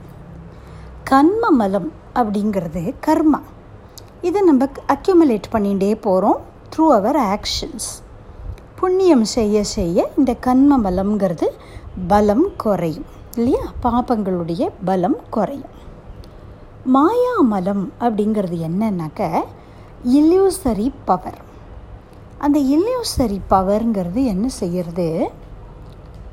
கர்ம 1.04 1.50
மலம் 1.50 1.92
அப்படிங்கிறது 2.14 2.94
கர்மா. 3.06 3.40
இதை 4.22 4.42
நம்ம 4.42 4.68
அக்யூமுலேட் 4.88 5.42
பண்ணிகிட்டே 5.52 6.00
போகிறோம் 6.00 6.40
த்ரூ 6.76 6.86
அவர் 6.88 7.16
ஆக்ஷன்ஸ் 7.16 7.90
புண்ணியம் 8.74 9.24
செய்ய 9.24 9.64
செய்ய 9.64 10.10
இந்த 10.16 10.34
கண்ம 10.34 10.78
மலம்ங்கிறது 10.78 11.46
பலம் 12.08 12.56
குறையும். 12.56 13.06
இல்லையா? 13.36 13.60
பாப்பங்களுடைய 13.82 14.70
பலம் 14.84 15.16
குறையும். 15.30 15.73
மாயாமலம் 16.92 17.88
அப்படிங்கிறது 18.00 18.56
என்னன்னாக்க 18.68 19.42
இல்யூசரி 20.04 20.92
பவர் 21.04 21.52
அந்த 22.38 22.58
இல்யூசரி 22.58 23.40
பவர்ங்கிறது 23.50 24.24
என்ன 24.24 24.48
செய்யறது? 24.48 25.30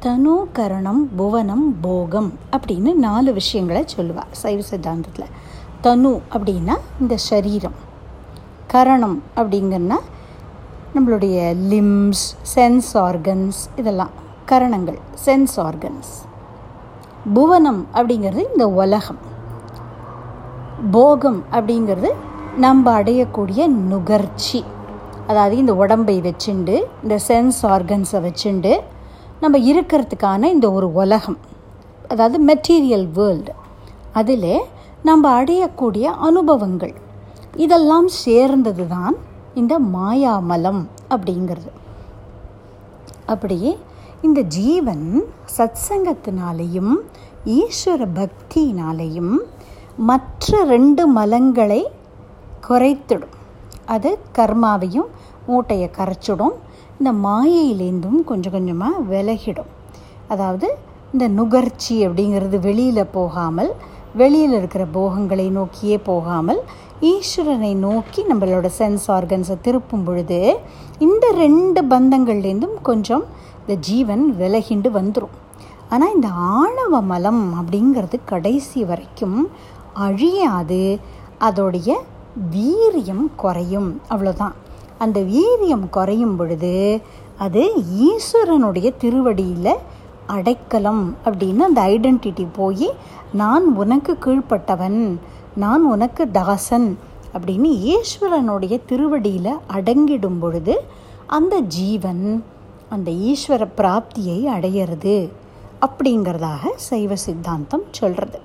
தனு 0.02 0.46
கரணம் 0.54 1.16
புவனம் 1.16 1.76
போகம் 1.82 2.34
அப்படின்னு 2.52 2.94
நாலு 2.94 3.34
விஷயங்களை 3.34 3.86
சொல்லுவாள் 3.96 4.32
சைவ 4.32 4.64
சித்தாந்தத்தில். 4.70 5.30
தனு 5.84 6.22
அப்படின்னா 6.32 6.78
இந்த 7.00 7.18
சரீரம். 7.18 7.78
கரணம் 8.68 9.24
அப்படிங்கன்னா 9.36 10.00
நம்மளுடைய 10.96 11.56
லிம்ஸ் 11.56 12.38
சென்ஸ் 12.56 12.94
ஆர்கன்ஸ் 12.94 13.62
இதெல்லாம் 13.76 14.10
கரணங்கள் 14.46 15.00
சென்ஸ் 15.26 15.56
ஆர்கன்ஸ் 15.56 16.14
புவனம் 17.34 17.88
அப்படிங்கிறது 17.94 18.46
இந்த 18.52 18.68
உலகம். 18.68 19.31
போகம் 20.96 21.44
அப்படிங்கிறது 21.52 22.10
நம்ம 22.58 23.02
அடையக்கூடிய 23.02 23.68
நுகர்ச்சி. 23.68 24.60
அதாவது 25.28 25.58
இந்த 25.58 25.74
உடம்பை 25.74 26.16
வச்சுண்டு 26.22 26.76
இந்த 27.04 27.20
சென்ஸ் 27.28 27.60
ஆர்கன்ஸை 27.74 28.20
வச்சுண்டு 28.28 28.74
நம்ம 29.40 29.58
இருக்கிறதுக்கான 29.58 30.50
இந்த 30.56 30.72
ஒரு 30.72 30.94
உலகம். 30.94 31.38
அதாவது 32.08 32.38
மெட்டீரியல் 32.46 33.08
வேர்ல்டு 33.18 33.54
அதில் 34.12 34.54
நம்ம 35.04 35.44
அடையக்கூடிய 35.44 36.04
அனுபவங்கள். 36.04 36.96
இதெல்லாம் 37.56 38.08
சேர்ந்தது 38.08 38.88
தான் 38.88 39.16
இந்த 39.54 39.80
மாயாமலம் 39.80 40.84
அப்படிங்கிறது. 41.10 41.72
அப்படியே 43.26 43.78
இந்த 44.22 44.42
ஜீவன் 44.42 45.08
சத்சங்கத்தினாலேயும் 45.58 46.94
ஈஸ்வர 47.46 48.06
பக்தியினாலேயும் 48.18 49.34
மற்ற 50.10 50.60
ரெண்டு 50.74 51.04
மலங்களை 51.18 51.82
குறைத்திடும். 52.68 53.36
அது 53.96 54.10
கர்மாவையும் 54.38 55.10
மூட்டையை 55.48 55.90
கரைச்சிடும். 55.98 56.56
இந்த 57.00 57.12
மாயையிலேருந்தும் 57.26 58.20
கொஞ்சம் 58.30 58.56
கொஞ்சமாக 58.56 59.04
விலகிடும். 59.12 59.72
அதாவது 60.34 60.68
இந்த 61.14 61.26
நுகர்ச்சி 61.38 61.96
அப்படிங்கிறது 62.08 62.58
வெளியில் 62.68 63.14
போகாமல் 63.18 63.72
வெளியில் 64.20 64.56
இருக்கிற 64.60 64.84
போகங்களை 64.98 65.48
நோக்கியே 65.58 65.98
போகாமல் 66.10 66.62
ஈஸ்வரனை 67.12 67.74
நோக்கி 67.86 68.22
நம்மளோட 68.24 68.68
சென்ஸ் 68.80 69.06
ஆர்கன்ஸை 69.12 69.56
திருப்பும் 69.66 70.06
பொழுது 70.08 70.40
இந்த 71.00 71.26
ரெண்டு 71.44 71.82
பந்தங்கள்லேருந்தும் 71.94 72.76
கொஞ்சம் 72.90 73.24
இந்த 73.62 73.76
ஜீவன் 73.88 74.24
விலகிண்டு 74.40 74.90
வந்துடும் 74.98 75.36
ஆனால் 75.90 76.14
இந்த 76.16 76.30
ஆணவ 76.56 77.02
மலம் 77.02 77.44
அப்படிங்கிறது 77.60 78.18
கடைசி 78.26 78.80
வரைக்கும் 78.84 79.40
அழியாது. 79.94 81.00
அதோடைய 81.40 81.96
வீரியம் 82.52 83.36
குறையும். 83.36 84.02
அவ்வளோதான் 84.10 84.52
அந்த 84.98 85.20
வீரியம் 85.20 85.90
குறையும் 85.90 86.36
பொழுது 86.36 87.02
அது 87.38 87.72
ஈஸ்வரனுடைய 88.00 88.98
திருவடியில் 88.98 89.74
அடைக்கலம் 90.28 91.16
அப்படின்னு 91.26 91.60
அந்த 91.60 91.82
ஐடென்டிட்டி 91.82 92.48
போய் 92.52 92.90
நான் 93.34 93.76
உனக்கு 93.76 94.18
கீழ்ப்பட்டவன் 94.26 95.18
நான் 95.56 95.84
உனக்கு 95.86 96.32
தாசன் 96.32 96.98
அப்படின்னு 97.34 97.96
ஈஸ்வரனுடைய 97.96 98.82
திருவடியில் 98.86 99.60
அடங்கிடும் 99.68 100.40
பொழுது 100.40 100.82
அந்த 101.28 101.60
ஜீவன் 101.60 102.44
அந்த 102.90 103.12
ஈஸ்வர 103.12 103.68
பிராப்தியை 103.78 104.40
அடையிறது 104.46 105.30
அப்படிங்கிறதாக 105.82 106.70
சைவ 106.76 107.16
சித்தாந்தம் 107.16 107.84
சொல்கிறது 107.92 108.40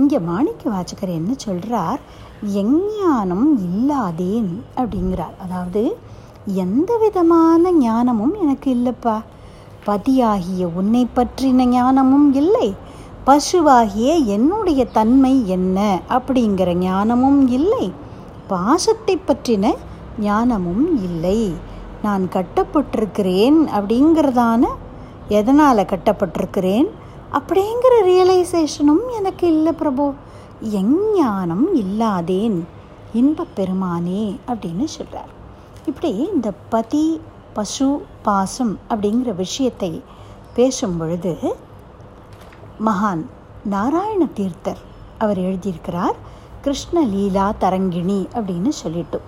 இங்கே 0.00 0.18
மாணிக்க 0.30 0.62
வாச்சகர் 0.70 1.18
என்ன 1.20 1.32
சொல்கிறார் 1.36 2.00
எஞ்ஞானம் 2.60 3.48
இல்லாதேன் 3.68 4.50
அப்படிங்கிறார். 4.76 5.36
அதாவது 5.44 5.82
எந்த 6.64 6.90
விதமான 6.96 7.72
ஞானமும் 7.86 8.34
எனக்கு 8.42 8.68
இல்லைப்பா. 8.74 9.16
பதியாகிய 9.86 10.62
உன்னை 10.74 11.02
பற்றின 11.16 11.66
ஞானமும் 11.74 12.28
இல்லை. 12.34 12.68
பசுவாகிய 13.26 14.08
என்னுடைய 14.26 14.82
தன்மை 14.98 15.34
என்ன? 15.48 15.78
அப்படிங்கிற 16.08 16.70
ஞானமும் 16.86 17.42
இல்லை. 17.58 17.86
பாசத்தை 18.46 19.14
பற்றின 19.20 19.66
ஞானமும் 20.20 20.86
இல்லை. 21.02 21.40
நான் 22.02 22.24
கட்டப்பட்டிருக்கிறேன் 22.32 23.58
அப்படிங்கிறதான? 23.78 24.62
எதனால் 25.38 25.88
கட்டப்பட்டிருக்கிறேன்? 25.92 26.88
அப்படிங்கிற 27.32 27.94
ரியலைசேஷனும் 28.04 29.04
எனக்கு 29.16 29.46
இல்லை 29.46 29.72
பிரபு. 29.72 30.12
எஞ்ஞானம் 30.62 31.66
இல்லாதேன் 31.74 32.68
இன்பப் 33.12 33.54
பெருமானே 33.56 34.22
அப்படின்னு 34.48 34.84
சொல்கிறார் 34.84 35.32
இப்படி 35.86 36.10
இந்த 36.32 36.52
பதி 36.68 37.20
பசு 37.52 38.06
பாசம் 38.22 38.78
அப்படிங்கிற 38.88 39.34
விஷயத்தை 39.34 40.02
பேசும் 40.54 40.96
பொழுது 40.96 41.36
மகான் 42.86 43.24
நாராயண 43.64 44.26
தீர்த்தர் 44.26 44.82
அவர் 45.18 45.38
எழுதியிருக்கிறார் 45.38 46.16
கிருஷ்ண 46.60 47.04
லீலா 47.04 47.52
தரங்கிணி 47.60 48.20
அப்படின்னு 48.34 48.68
சொல்லிட்டு. 48.68 49.20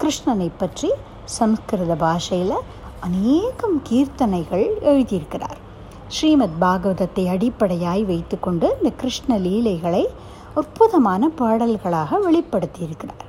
கிருஷ்ணனை 0.00 0.50
பற்றி 0.58 0.90
சம்ஸ்கிருத 1.24 1.94
பாஷையில் 1.94 2.56
அநேகம் 3.00 3.82
கீர்த்தனைகள் 3.90 4.66
எழுதியிருக்கிறார். 4.80 5.60
ஸ்ரீமத் 6.08 6.56
பாகவதத்தை 6.60 7.28
அடிப்படையாய் 7.28 8.04
வைத்துக்கொண்டு 8.04 8.76
இந்த 8.76 8.90
கிருஷ்ண 8.96 9.38
லீலைகளை 9.38 10.08
அற்புதமான 10.54 11.28
பாடல்களாக 11.28 12.18
வெளிப்படுத்தியிருக்கிறார். 12.18 13.24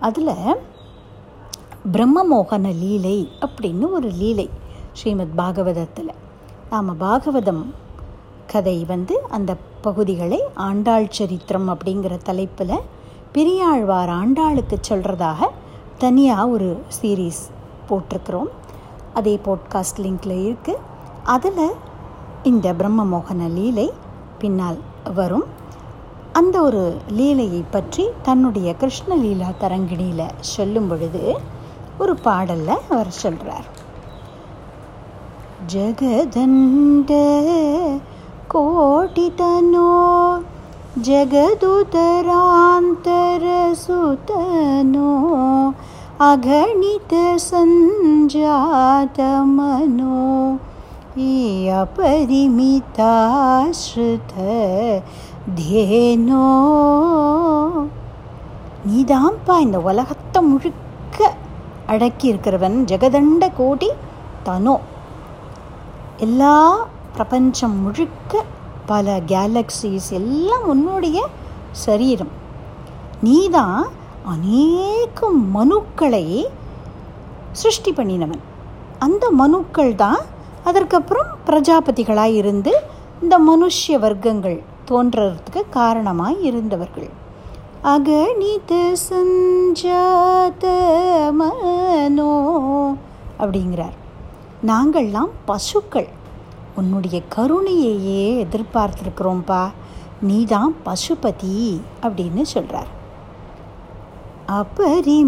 அதில் 0.00 0.32
பிரம்மமோகன 1.92 2.78
லீலை 2.78 3.28
அப்படின்னு 3.40 3.90
ஒரு 3.90 4.08
லீலை 4.08 4.50
ஸ்ரீமத் 4.92 5.36
பாகவதத்தில். 5.36 6.08
நாம் 6.70 7.00
பாகவதம் 7.00 7.74
கதை 8.46 8.84
வந்து 8.84 9.20
அந்த 9.30 9.56
பகுதிகளை 9.80 10.40
ஆண்டாள் 10.54 11.08
சரித்திரம் 11.10 11.68
அப்படிங்கிற 11.68 12.16
தலைப்பில் 12.16 12.80
பெரியாழ்வார் 13.32 14.08
ஆண்டாளுக்கு 14.08 14.76
சொல்கிறதாக 14.88 15.48
தனியாக 15.98 16.48
ஒரு 16.48 16.82
சீரீஸ் 17.00 17.42
போட்டிருக்கிறோம். 17.88 18.50
அதே 19.14 19.40
போட்காஸ்ட் 19.44 20.00
லிங்கில் 20.00 20.56
இருக்குது 20.56 20.76
அதில் 21.24 21.86
இந்த 22.44 22.74
பிரம்ம 22.74 23.04
மோகன 23.04 23.52
லீலை 23.54 23.92
பின்னால் 24.38 24.78
வரும். 25.14 25.44
அந்த 26.32 26.60
ஒரு 26.60 26.96
லீலையை 27.08 27.64
பற்றி 27.70 28.08
தன்னுடைய 28.22 28.74
கிருஷ்ண 28.74 29.14
லீலா 29.14 29.46
தரங்கிணியில் 29.60 30.30
சொல்லும் 30.40 30.88
பொழுது 30.88 31.38
ஒரு 31.98 32.16
பாடலில் 32.16 32.78
அவர் 32.88 33.10
சொல்கிறார் 33.10 33.68
ஜகதண்ட 35.72 37.10
கோட்டிதனோ 38.54 39.86
जगदुदरान्तरसुतनो 41.06 41.72
சஞ்சாதமனோ 47.36 48.16
अपरिमिताश्रित 51.18 52.62
தேனோ. 55.54 56.46
நீதான்ப்பா 58.88 59.58
இந்த 59.58 59.80
உலகத்தை 59.80 60.42
முழுக்க 60.42 61.34
அடக்கி 61.86 62.32
இருக்கிறவன் 62.32 62.76
ஜெகதண்ட 62.84 63.50
கோடி 63.56 63.88
தனோ. 64.44 64.76
எல்லா 66.16 66.86
பிரபஞ்சம் 67.12 67.82
முழுக்க 67.82 68.44
பல 68.86 69.20
கேலக்சிஸ் 69.26 70.10
எல்லாம் 70.10 70.68
உன்னுடைய 70.68 71.28
சரீரம். 71.72 72.32
நீதான் 73.20 73.86
அநேக 74.24 75.30
மனுக்களை 75.54 76.44
சிருஷ்டி 77.52 77.92
பண்ணினவன். 77.92 78.42
அந்த 78.98 79.30
மனுக்கள் 79.30 79.94
தான் 79.94 80.36
அதற்கப்புறம் 80.64 81.26
பிரஜாபதிகளாக 81.46 82.26
இருந்து 82.26 82.72
இந்த 83.22 83.38
மனுஷ 83.38 83.98
வர்க்கங்கள் 83.98 84.62
தோன்றதுக்கு 84.88 85.62
காரணமாக 85.70 86.34
இருந்தவர்கள். 86.40 87.08
அகணித 87.82 88.94
சஞ்சாத 88.94 90.64
மனோ 91.32 92.32
அப்படிங்கிறார். 93.38 93.96
நாங்கள்லாம் 94.66 95.30
பசுக்கள். 95.44 96.08
உன்னுடைய 96.76 97.22
கருணையையே 97.36 98.46
எதிர்பார்த்துருக்குறோம்ப்பா 98.46 99.70
நீ 100.20 100.44
தான் 100.44 100.76
பசுபதி 100.84 101.80
அப்படின்னு 102.02 102.42
சொல்கிறார் 102.42 102.96
அபரிமிதாஸ்ருத 104.48 105.20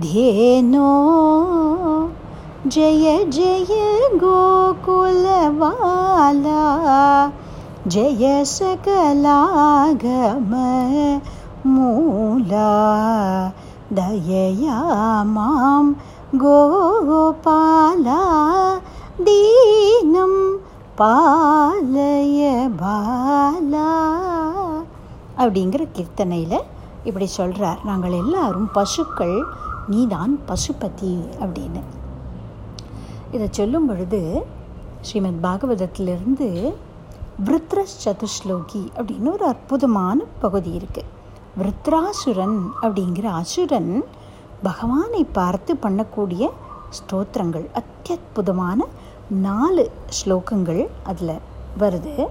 தேனோ 0.00 0.90
ஜெய 2.74 3.04
ஜெய 3.28 3.72
கோகுலவாலா 4.22 4.92
ஜெய 7.88 8.22
சகலாகம 8.54 10.52
மூலா 11.74 12.70
தயயா 13.94 14.78
மாம் 15.34 15.92
கோபாலா 16.38 18.22
தீனம் 19.24 20.40
பாலய 20.96 22.40
பாலா 22.80 23.92
அப்படிங்கிற 25.36 25.82
கீர்த்தனையில் 25.96 26.66
இப்படி 27.04 27.26
சொல்கிறார் 27.26 27.80
நாங்கள் 27.84 28.12
எல்லாரும் 28.12 28.68
பசுக்கள் 28.72 29.38
நீதான் 29.88 30.34
பசுபதி 30.48 31.14
அப்படின்னு. 31.40 31.82
இதை 33.32 33.48
சொல்லும் 33.50 33.86
பொழுது 33.86 34.46
ஸ்ரீமத் 35.00 35.42
பாகவதத்திலிருந்து 35.42 36.74
விருத்ர 37.46 37.84
சதுஸ்லோகி 38.04 38.82
அப்படின்னு 38.96 39.32
ஒரு 39.32 39.46
அற்புதமான 39.46 40.24
பகுதி 40.40 40.78
இருக்குது 40.78 41.16
விருத்ராசுரன் 41.58 42.58
அப்படிங்கிற 42.82 43.24
அசுரன் 43.24 44.04
பகவானை 44.62 45.24
பார்த்து 45.24 45.74
பண்ணக்கூடிய 45.74 46.50
ஸ்தோத்திரங்கள் 46.98 47.66
அத்தியுதமான 47.74 48.78
நாலு 49.28 49.90
ஸ்லோகங்கள் 50.24 50.86
அதில் 51.02 51.38
வருது. 51.78 52.26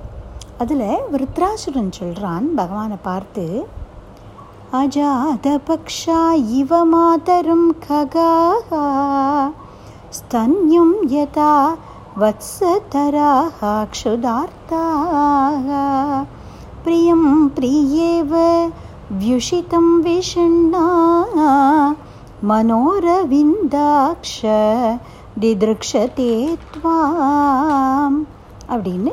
அதில் 0.57 0.87
விருத்ராசுரன் 1.13 1.91
சொல்கிறான் 1.91 2.55
பகவானை 2.55 2.97
பார்த்து 3.01 3.67
அஜாத 4.73 5.61
பக்ஷா 5.67 6.33
இவ 6.33 6.87
மாதரும் 6.93 7.69
ககாகா 7.89 8.85
स्तन्यं 10.12 10.90
यथा 11.12 11.52
वत्सतराः 12.18 13.60
क्षुधार्ताः 13.92 15.68
प्रियं 16.84 17.22
प्रियेव 17.56 18.32
व्युषितं 19.14 19.86
विषण्णा 20.02 20.86
मनोरविन्दाक्ष 22.44 24.38
दिदृक्षते 25.42 26.32
त्वाम् 26.72 28.18
அப்படின்னு 28.72 29.12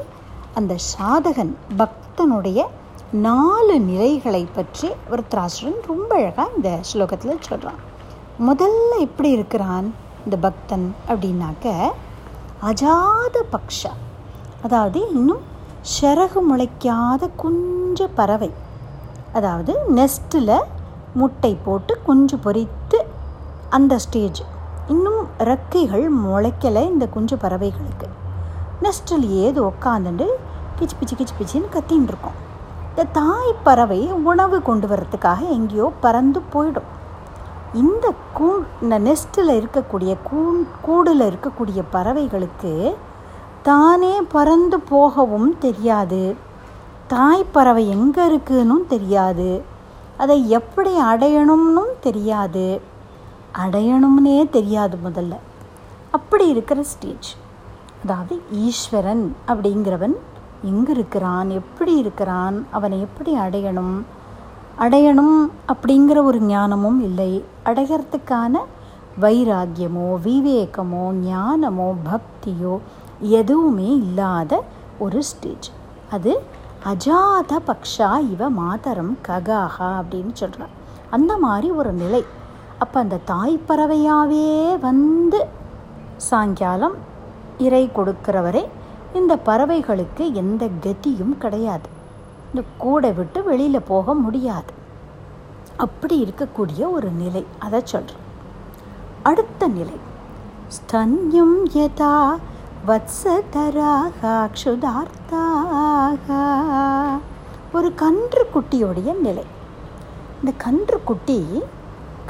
அந்த 0.60 0.74
சாதகன் 0.90 1.52
பக்தனுடைய 1.80 2.60
நாலு 3.26 3.76
நிலைகளை 3.88 4.42
பற்றி 4.56 4.88
விருத்ராசுரன் 5.12 5.80
ரொம்ப 5.88 6.10
அழகாக 6.16 6.56
இந்த 6.56 6.70
ஸ்லோகத்தில் 6.90 7.44
சொல்கிறான் 7.48 7.80
முதல்ல 8.48 8.92
எப்படி 9.00 9.30
இருக்கிறான் 9.32 9.88
இந்த 10.25 10.37
பக்தன் 10.45 10.87
அப்படின்னாக்க 11.11 11.73
அஜாத 12.69 13.37
பக்ஷா. 13.55 13.93
அதாவது 14.67 15.01
இன்னும் 15.19 15.43
சிறகு 15.95 16.41
முளைக்காத 16.51 17.23
குஞ்ச 17.43 18.07
பறவை. 18.19 18.51
அதாவது 19.39 19.73
நெஸ்ட்டில் 19.99 20.57
முட்டை 21.21 21.53
போட்டு 21.67 21.93
குஞ்சு 22.07 22.37
பொறித்து 22.47 22.99
அந்த 23.77 23.95
ஸ்டேஜ் 24.05 24.41
இன்னும் 24.95 25.21
ரெக்கைகள் 25.51 26.07
முளைக்கலை 26.25 26.83
இந்த 26.93 27.07
குஞ்சு 27.15 27.37
பறவைகளுக்கு. 27.45 28.09
நெஸ்டில் 28.85 29.27
ஏது 29.45 29.61
உக்காந்துட்டு 29.71 30.27
கிச்சு 30.79 30.97
பிச்சு 31.01 31.15
கிச்சு 31.19 31.35
பிச்சின்னு 31.39 31.75
கத்தின்னு 31.75 32.11
இருக்கோம் 32.13 32.39
இந்த 32.91 33.05
தாய் 33.19 33.53
பறவை 33.67 34.01
உணவு 34.31 34.59
கொண்டு 34.69 34.87
வர்றதுக்காக 34.91 35.41
எங்கேயோ 35.59 35.87
பறந்து 36.05 36.41
போயிடும். 36.55 36.91
இந்த 37.75 38.15
கூ 38.35 38.49
இந்த 38.83 38.99
நெஸ்ட்டில் 38.99 39.53
இருக்கக்கூடிய 39.53 40.17
கூ 40.25 40.41
கூடில் 40.83 41.21
இருக்கக்கூடிய 41.21 41.83
பறவைகளுக்கு 41.93 42.95
தானே 43.63 44.21
பறந்து 44.35 44.81
போகவும் 44.81 45.59
தெரியாது. 45.59 46.37
தாய் 47.07 47.45
பறவை 47.53 47.89
எங்கே 47.89 48.25
இருக்குன்னு 48.27 48.85
தெரியாது. 48.89 49.63
அதை 50.17 50.51
எப்படி 50.51 50.93
அடையணும்னும் 50.99 51.93
தெரியாது. 52.01 52.81
அடையணும்னே 53.65 54.51
தெரியாது 54.51 54.99
முதல்ல. 55.05 55.35
அப்படி 56.11 56.49
இருக்கிற 56.49 56.83
ஸ்டேஜ் 56.83 57.31
அதாவது 58.03 58.43
ஈஸ்வரன் 58.51 59.37
அப்படிங்கிறவன் 59.49 60.17
எங்கே 60.63 60.93
இருக்கிறான்? 60.93 61.51
எப்படி 61.51 61.97
இருக்கிறான்? 61.97 62.67
அவனை 62.71 63.01
எப்படி 63.01 63.33
அடையணும்? 63.39 63.97
அடையணும் 64.83 65.37
அப்படிங்கிற 65.73 66.19
ஒரு 66.29 66.39
ஞானமும் 66.43 67.01
இல்லை. 67.09 67.33
அடைகிறதுக்கான 67.65 68.63
வைராக்கியமோ 69.21 70.07
விவேகமோ 70.27 71.05
ஞானமோ 71.29 71.89
பக்தியோ 72.09 72.75
எதுவுமே 73.41 73.91
இல்லாத 74.07 74.53
ஒரு 74.99 75.21
ஸ்டேஜ் 75.23 75.69
அது 76.11 76.33
அஜாத 76.93 77.53
பக்ஷா 77.69 78.11
இவ 78.33 78.49
மாதரம் 78.63 79.15
ககாகா 79.29 79.91
அப்படின்னு 80.01 80.33
சொல்கிறான் 80.33 80.75
அந்த 81.11 81.33
மாதிரி 81.37 81.71
ஒரு 81.81 81.93
நிலை. 82.03 82.23
அப்போ 82.79 82.97
அந்த 83.01 83.23
தாய் 83.25 83.57
பறவையாகவே 83.69 84.47
வந்து 84.89 85.41
சாயங்காலம் 86.29 86.97
இறை 87.67 87.85
கொடுக்கிறவரை 87.97 88.65
இந்த 89.15 89.33
பறவைகளுக்கு 89.49 90.25
எந்த 90.43 90.65
கதியும் 90.85 91.35
கிடையாது. 91.39 91.89
இந்த 92.55 92.65
கூடை 92.83 93.09
விட்டு 93.19 93.39
வெளியில் 93.51 93.87
போக 93.93 94.15
முடியாது. 94.25 94.73
அப்படி 95.85 96.17
இருக்கக்கூடிய 96.25 96.81
ஒரு 96.97 97.09
நிலை 97.23 97.41
அதை 97.67 97.79
சொல்கிறேன் 97.93 98.27
அடுத்த 99.29 99.67
நிலை. 99.79 99.97
ஸ்தன்யம் 100.77 101.57
யதா 101.77 102.17
வத்சதராக 102.89 104.21
க்ஷுதார்த்தாக 104.57 106.29
ஒரு 107.79 107.89
கன்று 108.03 108.45
குட்டியுடைய 108.55 109.09
நிலை. 109.27 109.45
இந்த 110.41 110.53
கன்று 110.65 110.99
குட்டி 111.11 111.39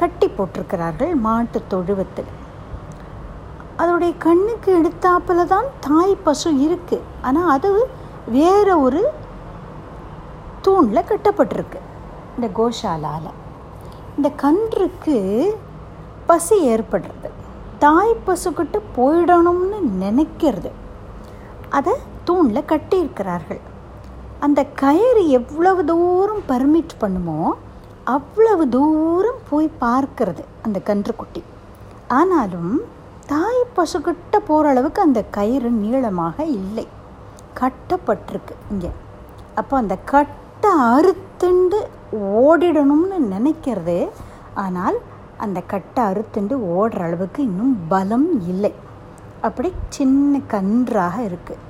கட்டி 0.03 0.29
போட்டிருக்கிறார்கள் 0.37 1.13
மாட்டு 1.27 1.61
தொழுவத்தில். 1.75 2.31
அதோடைய 3.83 4.15
கண்ணுக்கு 4.27 4.71
எடுத்தாப்பில் 4.81 5.51
தான் 5.53 5.69
தாய் 5.89 6.17
பசு 6.29 6.53
இருக்குது 6.67 7.07
ஆனால் 7.29 7.53
அது 7.57 7.73
வேற 8.39 8.67
ஒரு 8.87 9.03
தூணில் 10.67 11.09
கட்டப்பட்டிருக்கு. 11.11 11.81
இந்த 12.37 12.47
கோஷாலால். 12.59 13.31
இந்த 14.17 14.29
கன்றுக்கு 14.43 15.17
பசி 16.29 16.57
ஏற்படுறது. 16.73 17.29
தாய் 17.85 18.21
பசுக்கிட்ட 18.27 18.77
போயிடணும்னு 18.97 19.79
நினைக்கிறது. 20.03 20.71
அதை 21.79 21.95
தூணில் 22.29 22.69
கட்டியிருக்கிறார்கள். 22.73 23.63
அந்த 24.47 24.61
கயிறு 24.83 25.23
எவ்வளவு 25.39 25.83
தூரம் 25.91 26.43
பர்மிட் 26.49 26.95
பண்ணுமோ 27.03 27.41
அவ்வளவு 28.15 28.65
தூரம் 28.77 29.43
போய் 29.51 29.69
பார்க்கிறது 29.85 30.43
அந்த 30.65 30.79
கன்றுக்குட்டி. 30.89 31.43
ஆனாலும் 32.19 32.75
தாய் 33.33 33.61
பசுக்கிட்ட 33.77 34.39
போகிற 34.49 34.73
அளவுக்கு 34.73 35.01
அந்த 35.09 35.21
கயிறு 35.37 35.71
நீளமாக 35.83 36.37
இல்லை. 36.59 36.87
கட்டப்பட்டிருக்கு 37.61 38.57
இங்கே. 38.73 38.91
அப்போ 39.61 39.75
அந்த 39.83 39.97
கட் 40.13 40.35
கட்டை 40.65 40.85
அறுத்துண்டு 40.93 41.79
ஓடிடணும்னு 42.43 43.17
நினைக்கிறது 43.33 43.97
ஆனால் 44.63 44.97
அந்த 45.45 45.59
கட்டை 45.73 46.03
அறுத்துண்டு 46.11 46.55
ஓடுற 46.77 47.01
அளவுக்கு 47.07 47.41
இன்னும் 47.49 47.75
பலம் 47.91 48.27
இல்லை. 48.53 48.71
அப்படி 49.47 49.71
சின்ன 49.97 50.41
கன்றாக 50.53 51.17
இருக்குது 51.29 51.65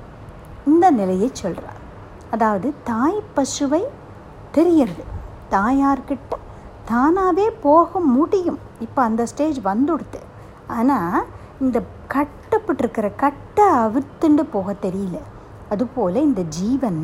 இந்த 0.71 0.85
நிலையை 0.99 1.29
சொல்கிறார் 1.41 1.81
அதாவது 2.35 2.69
தாய் 2.91 3.19
பசுவை 3.37 3.81
தெரியறது 4.57 5.05
தாயார்கிட்ட 5.55 6.41
தானாகவே 6.91 7.47
போக 7.67 7.99
முடியும். 8.15 8.61
இப்போ 8.87 9.01
அந்த 9.09 9.25
ஸ்டேஜ் 9.31 9.61
வந்துடுது. 9.71 10.21
ஆனால் 10.77 11.25
இந்த 11.65 11.77
கட்டப்பட்டிருக்கிற 12.15 13.09
கட்டை 13.23 13.67
அவிர்த்துண்டு 13.85 14.45
போக 14.57 14.77
தெரியல. 14.87 15.19
அதுபோல் 15.73 16.25
இந்த 16.29 16.43
ஜீவன் 16.59 17.03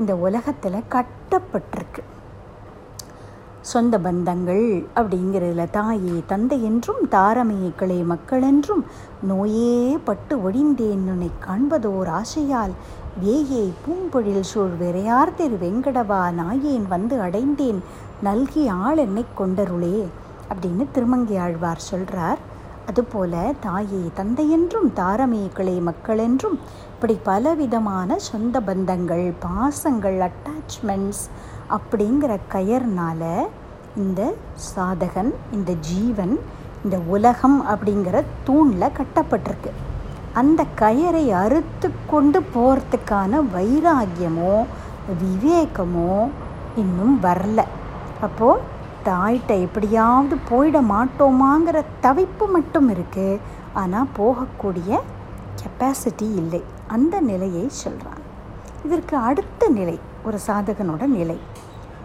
இந்த 0.00 0.12
உலகத்தில் 0.26 0.86
கட்டப்பட்டிருக்கு. 0.94 2.02
சொந்த 3.70 3.94
பந்தங்கள் 3.98 4.66
அப்படிங்கிறதுல 4.96 5.64
தாயே 5.70 6.14
தந்தை 6.26 6.58
என்றும் 6.64 7.02
தாரமையை 7.10 7.70
கிளை 7.76 7.98
மக்கள் 8.12 8.42
என்றும் 8.42 8.82
நோயே 9.22 9.74
பட்டு 10.04 10.36
ஒழிந்தேன் 10.46 11.04
உன்னை 11.12 11.30
காண்பதோர் 11.46 12.10
ஆசையால். 12.20 12.74
வேயே 13.22 13.62
பூம்பொழில் 13.84 14.48
சூழ் 14.50 14.74
விரையார் 14.80 15.36
திரு 15.38 15.56
வெங்கடவா 15.62 16.22
நாயேன் 16.40 16.86
வந்து 16.88 17.16
அடைந்தேன் 17.20 17.80
நல்கி 18.22 18.64
ஆள் 18.82 19.00
என்னை 19.06 19.24
கொண்டருளே 19.38 19.98
அப்படின்னு 20.50 20.84
திருமங்கி 20.92 21.36
ஆழ்வார் 21.36 21.88
சொல்கிறார் 21.90 22.40
அதுபோல 22.86 23.34
தாயே 23.60 24.02
தந்தை 24.14 24.46
என்றும் 24.50 24.88
தாரமே 24.92 25.42
கிளை 25.54 25.76
மக்கள் 25.80 26.18
என்றும் 26.18 26.56
இப்படி 27.00 27.14
பலவிதமான 27.28 28.16
சொந்த 28.26 28.56
பந்தங்கள் 28.66 29.22
பாசங்கள் 29.44 30.16
அட்டாச்மெண்ட்ஸ் 30.26 31.22
அப்படிங்கிற 31.76 32.32
கயர்னால 32.54 33.22
இந்த 34.02 34.20
சாதகன் 34.64 35.30
இந்த 35.56 35.72
ஜீவன் 35.86 36.34
இந்த 36.82 36.96
உலகம் 37.14 37.56
அப்படிங்கிற 37.72 38.20
தூணில் 38.48 38.96
கட்டப்பட்டிருக்கு. 38.98 39.70
அந்த 40.40 40.66
கயரை 40.80 41.24
அறுத்து 41.42 41.88
கொண்டு 42.10 42.42
போகிறதுக்கான 42.56 43.40
வைராகியமோ 43.54 44.52
விவேகமோ 45.22 46.12
இன்னும் 46.82 47.16
வரல. 47.26 47.64
அப்போது 48.28 48.66
தாய்கிட்ட 49.08 49.56
எப்படியாவது 49.68 50.38
போயிட 50.50 50.82
மாட்டோமாங்கிற 50.92 51.82
தவிப்பு 52.04 52.48
மட்டும் 52.58 52.90
இருக்குது 52.96 53.40
ஆனால் 53.82 54.12
போகக்கூடிய 54.20 55.00
கெப்பாசிட்டி 55.62 56.28
இல்லை. 56.42 56.62
அந்த 56.90 57.20
நிலையை 57.20 57.68
சொல்கிறான் 57.68 58.20
இதற்கு 58.84 59.16
அடுத்த 59.16 59.68
நிலை 59.68 59.98
ஒரு 60.24 60.38
சாதகனோட 60.46 61.06
நிலை. 61.06 61.38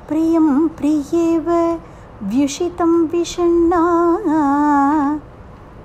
பிரியம் 0.07 0.71
பிரியேவ 0.81 1.77
வியுஷிதம் 2.29 2.99
விஷண்ணா. 3.11 3.83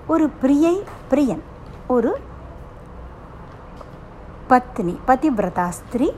ஒரு 0.06 0.30
பிரியை 0.42 0.82
பிரியன். 1.10 1.40
ஒரு 1.86 2.18
பத்னி 4.48 4.96
பதிவிரதாஸ்திரி 5.06 6.08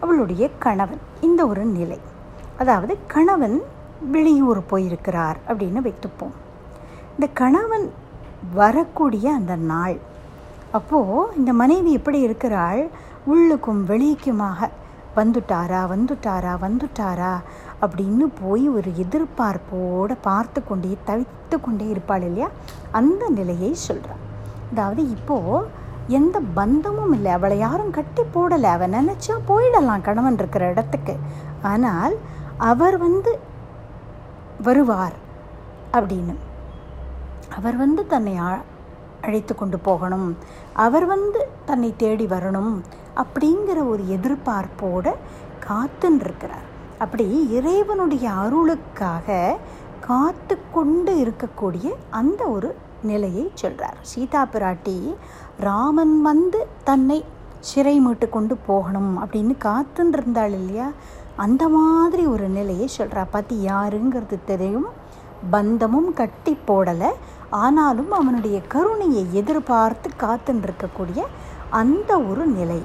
அவளுடைய 0.00 0.50
கணவன். 0.58 1.00
இந்த 1.20 1.46
ஒரு 1.46 1.64
நிலை. 1.64 2.00
அதாவது 2.58 2.98
கணவன் 3.06 3.62
வெளியூர் 4.10 4.66
போயிருக்கிறார் 4.66 5.38
அப்படின்னு 5.48 5.80
வைத்துப்போம். 5.84 6.36
இந்த 7.12 7.26
கணவன் 7.34 7.92
வரக்கூடிய 8.54 9.32
அந்த 9.32 9.56
நாள் 9.56 9.98
அப்போது 10.72 11.34
இந்த 11.38 11.50
மனைவி 11.52 11.90
எப்படி 11.92 12.20
இருக்கிறாள்? 12.20 12.82
உள்ளுக்கும் 13.32 13.82
வெளிக்குமாக. 13.90 14.68
வந்துட்டாரா 15.16 15.80
வந்துட்டாரா 15.92 16.52
வந்துட்டாரா 16.64 17.32
அப்படின்னு 17.84 18.26
போய் 18.40 18.64
ஒரு 18.68 18.90
எதிர்பார்ப்போடு 19.04 20.14
பார்த்து 20.28 20.60
கொண்டே 20.64 20.92
தவித்து 21.08 21.56
கொண்டே 21.60 21.86
இருப்பாள் 21.94 22.24
இல்லையா? 22.28 22.48
அந்த 22.90 23.22
நிலையை 23.38 23.70
சொல்கிறான் 23.86 24.22
அதாவது 24.70 25.02
இப்போது 25.16 25.80
எந்த 26.18 26.36
பந்தமும் 26.54 27.12
இல்லை. 27.12 27.30
அவளை 27.32 27.56
யாரும் 27.58 27.96
கட்டி 27.98 28.22
போடலை. 28.34 28.68
அவன் 28.76 28.94
நினச்சா 28.98 29.34
போயிடலாம் 29.48 30.06
கணவன் 30.08 30.38
இருக்கிற 30.38 30.64
இடத்துக்கு. 30.70 31.14
ஆனால் 31.72 32.14
அவர் 32.70 32.96
வந்து 33.06 33.32
வருவார் 34.62 35.16
அப்படின்னு. 35.92 36.34
அவர் 37.56 37.76
வந்து 37.76 38.02
தன்னை 38.06 38.34
அழைத்து 39.26 39.54
கொண்டு 39.54 39.78
போகணும். 39.78 40.28
அவர் 40.74 41.06
வந்து 41.06 41.48
தன்னை 41.64 41.94
தேடி 41.96 42.26
வரணும் 42.26 42.80
அப்படிங்கிற 43.16 43.88
ஒரு 43.88 44.02
எதிர்பார்ப்போடு 44.08 45.12
காத்துன்ருக்கிறார் 45.68 46.66
அப்படி 46.98 47.48
இறைவனுடைய 47.50 48.30
அருளுக்காக 48.30 49.56
காத்து 50.00 50.58
கொண்டு 50.72 51.12
இருக்கக்கூடிய 51.14 51.94
அந்த 52.10 52.44
ஒரு 52.44 52.74
நிலையை 53.02 53.50
சொல்கிறார் 53.54 53.96
சீதா 54.00 54.46
பிராட்டி 54.52 55.14
ராமன் 55.56 56.22
வந்து 56.22 56.66
தன்னை 56.84 57.24
சிறை 57.60 58.00
மீட்டு 58.00 58.28
கொண்டு 58.28 58.56
போகணும் 58.56 59.18
அப்படின்னு 59.18 59.56
காத்துன்னு 59.64 60.12
இருந்தாள் 60.12 60.52
இல்லையா? 60.52 60.92
அந்த 61.36 61.68
மாதிரி 61.68 62.26
ஒரு 62.26 62.48
நிலையை 62.48 62.88
சொல்கிறா 62.98 63.26
பார்த்து 63.30 63.56
யாருங்கிறது 63.56 64.38
தெரியும். 64.44 64.86
பந்தமும் 65.50 66.14
கட்டி 66.14 66.58
போடலை. 66.66 67.12
ஆனாலும் 67.52 68.10
அவனுடைய 68.10 68.60
கருணையை 68.68 69.26
எதிர்பார்த்து 69.32 70.10
காத்துன்னு 70.20 70.62
இருக்கக்கூடிய 70.62 71.22
அந்த 71.70 72.20
ஒரு 72.20 72.46
நிலை. 72.46 72.82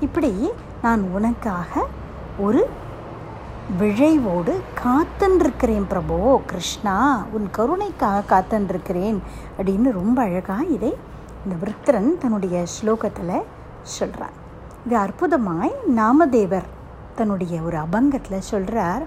இப்படி 0.00 0.50
நான் 0.82 1.02
உனக்காக 1.14 1.82
ஒரு 2.38 2.66
விழைவோடு 3.78 4.52
காத்துன்றிருக்கிறேன் 4.84 5.86
பிரபோ 5.88 6.40
கிருஷ்ணா 6.46 7.26
உன் 7.32 7.50
கருணைக்காக 7.50 8.24
காத்துன்றிருக்கிறேன் 8.28 9.18
அப்படின்னு 9.58 9.92
ரொம்ப 9.92 10.22
அழகாக 10.22 10.64
இதை 10.64 10.96
இந்த 11.44 11.56
விருத்திரன் 11.64 12.18
தன்னுடைய 12.18 12.64
ஸ்லோகத்தில் 12.80 13.46
சொல்கிறார் 13.82 14.36
இது 14.86 14.96
அற்புதமாய் 14.96 15.74
நாமதேவர் 15.96 16.68
தன்னுடைய 17.14 17.62
ஒரு 17.62 17.76
அபங்கத்தில் 17.76 18.40
சொல்கிறார் 18.40 19.06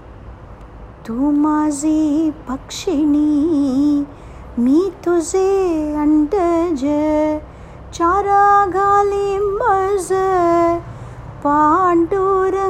தூமாசி 1.08 2.30
பக்ஷினி 2.46 3.28
मी 4.59 4.79
तुझे 5.05 5.49
अंडज 6.01 6.83
चारा 7.93 8.45
घाली 8.77 9.37
मज 9.53 10.11
पांडुरंगे 11.43 12.61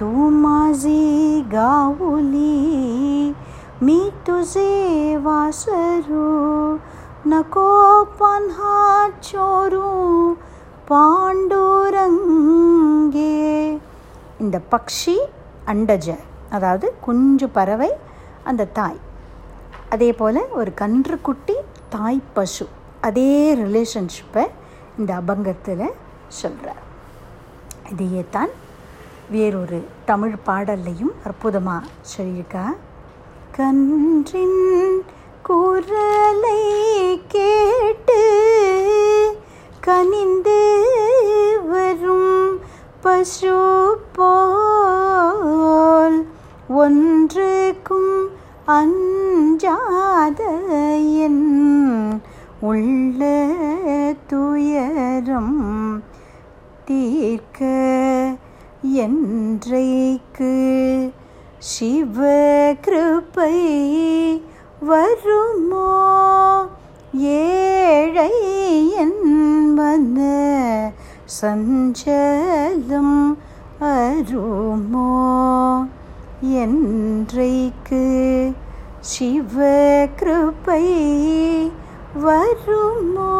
तू 0.00 0.28
माझी 0.38 1.40
गावली 1.52 3.32
मी 3.82 4.00
तुझे 4.26 5.16
वासरू 5.24 6.30
नको 7.26 7.68
पन्हा 8.20 8.78
चोरू 9.22 9.90
பாண்டூரங்கே 10.88 12.22
இந்த 14.40 14.56
பக்ஷி 14.72 15.14
அண்டஜ 15.72 16.06
அதாவது 16.56 16.86
குஞ்சு 17.04 17.46
பறவை 17.56 17.90
அந்த 18.44 18.68
தாய் 18.78 18.98
அதே 19.93 20.11
போல் 20.19 20.41
ஒரு 20.59 20.71
கன்றுக்குட்டி 20.81 21.55
தாய் 21.89 22.21
பசு. 22.33 22.65
அதே 23.07 23.55
ரிலேஷன்ஷிப்பை 23.63 24.45
இந்த 24.99 25.11
அபங்கத்தில் 25.21 25.93
சொல்கிறார் 26.39 26.83
இதையே 27.91 28.23
தான் 28.29 28.51
வேறொரு 29.29 29.79
தமிழ் 30.05 30.35
பாடல்லையும் 30.45 31.13
அற்புதமாக 31.27 31.87
சொல்லியிருக்கா. 32.13 32.65
கன்றின் 33.57 35.03
குரலை 35.47 36.61
கேட்டு 37.27 38.21
கனிந்து 39.87 40.59
வரும் 41.69 42.59
பசு 43.01 43.55
போல் 44.17 46.19
ஒன்றுக்கும் 46.83 48.13
அஞ்சாத 48.69 50.43
என் 50.99 52.21
உள்ள 52.59 53.47
துயரம் 54.27 56.03
தீர்க்க 56.85 57.65
என்றைக்கு 58.81 60.55
சிவ 61.57 62.29
கிருப்பை 62.81 63.55
வருமோ? 64.79 66.05
ஏழை 67.13 68.33
என்பன 68.95 70.17
சஞ்சலம் 71.41 73.37
அருமோ? 73.79 75.25
என்றைக்கு 76.41 78.03
சிவ 78.99 79.63
கிருப்பை 80.19 80.83
வருமோ? 82.21 83.33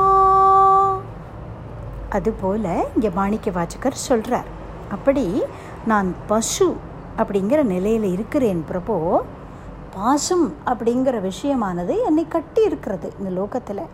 அதுபோல் 2.09 2.63
இங்கே 2.93 3.09
மாணிக்க 3.09 3.51
வாச்சகர் 3.51 3.93
சொல்கிறார் 3.93 4.45
அப்படி 4.91 5.41
நான் 5.85 6.15
பசு 6.27 6.75
அப்படிங்கிற 7.17 7.63
நிலையில் 7.63 8.03
இருக்கிறேன் 8.03 8.65
பிரபோ 8.71 9.19
பாசம் 9.95 10.53
அப்படிங்கிற 10.65 11.31
விஷயமானது 11.31 11.95
என்னை 12.05 12.27
கட்டி 12.27 12.63
இருக்கிறது 12.63 13.13
இந்த 13.17 13.29
லோகத்தில். 13.29 13.85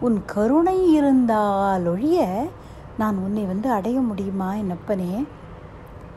உன் 0.00 0.22
கருணை 0.26 0.92
இருந்தால் 0.92 1.86
ஒழிய 1.86 2.46
நான் 2.98 3.16
உன்னை 3.16 3.44
வந்து 3.44 3.70
அடைய 3.70 4.00
முடியுமா 4.00 4.52
என்னப்பனே? 4.52 5.24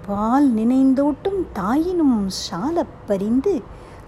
பால் 0.10 0.54
நினைந்தோட்டும் 0.54 1.40
தாயினும் 1.54 2.28
சாலப் 2.28 2.98
பறிந்து 3.08 3.62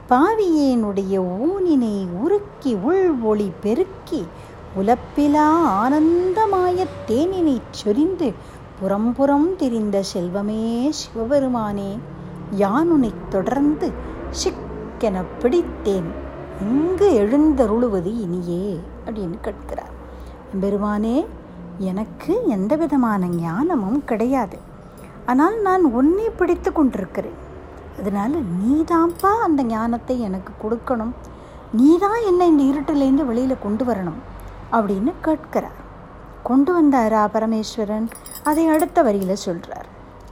பாவியேனுடைய 0.09 1.15
ஊனினை 1.43 2.07
உருக்கி 2.23 2.75
உள் 2.75 3.13
ஒளி 3.21 3.51
பெருக்கி 3.61 4.21
உலப்பிலா 4.79 5.47
ஆனந்தமாய 5.81 6.85
தேனினை 7.07 7.61
சொரிந்து 7.71 8.33
புறம்புறம் 8.79 9.55
திரிந்த 9.55 10.03
செல்வமே 10.13 10.89
சிவபெருமானே 10.89 11.99
யானுனைத் 12.57 13.27
தொடர்ந்து 13.29 13.91
சிக்கென 14.43 15.23
பிடித்தேன் 15.39 16.09
எங்கு 16.61 17.09
எழுந்தருளுவது 17.21 18.11
இனியே 18.21 18.79
அப்படின்னு 19.05 19.39
கேட்கிறார். 19.41 19.95
பெருமானே 20.61 21.25
எனக்கு 21.77 22.41
எந்த 22.47 22.75
விதமான 22.75 23.27
ஞானமும் 23.27 24.03
கிடையாது. 24.05 24.69
ஆனால் 25.31 25.55
நான் 25.67 25.83
உன்னை 25.99 26.27
பிடித்து 26.39 26.69
கொண்டிருக்கிறேன். 26.71 27.39
அதனால் 27.99 28.35
நீதான்ப்பா 28.61 29.31
அந்த 29.47 29.61
ஞானத்தை 29.73 30.15
எனக்கு 30.27 30.51
கொடுக்கணும். 30.63 31.13
நீ 31.79 31.89
தான் 32.03 32.21
என்னை 32.29 32.45
இந்த 32.51 32.63
இருட்டிலேருந்து 32.71 33.25
வெளியில் 33.29 33.63
கொண்டு 33.65 33.83
வரணும் 33.89 34.19
அப்படின்னு 34.75 35.11
கேட்கிறார். 35.27 35.79
கொண்டு 36.49 36.71
வந்தாரா 36.77 37.23
பரமேஸ்வரன்? 37.35 38.07
அதை 38.49 38.63
அடுத்த 38.75 39.01
வரியில் 39.07 39.43
சொல்கிறார் 39.45 39.87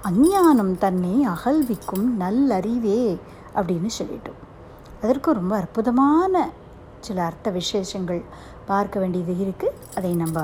அஞ்ஞானம் 0.09 0.73
தன்னை 0.83 1.15
அகல்விக்கும் 1.33 2.07
நல்லறிவே 2.23 3.01
அப்படின்னு 3.57 3.89
சொல்லிட்டோம் 3.99 4.39
அதற்கு 5.03 5.39
ரொம்ப 5.39 5.53
அற்புதமான 5.61 6.43
சில 7.07 7.17
அர்த்த 7.29 7.49
விசேஷங்கள் 7.57 8.21
பார்க்க 8.69 8.99
வேண்டியது 9.01 9.33
இருக்குது 9.43 9.77
அதை 9.97 10.11
நம்ம 10.23 10.39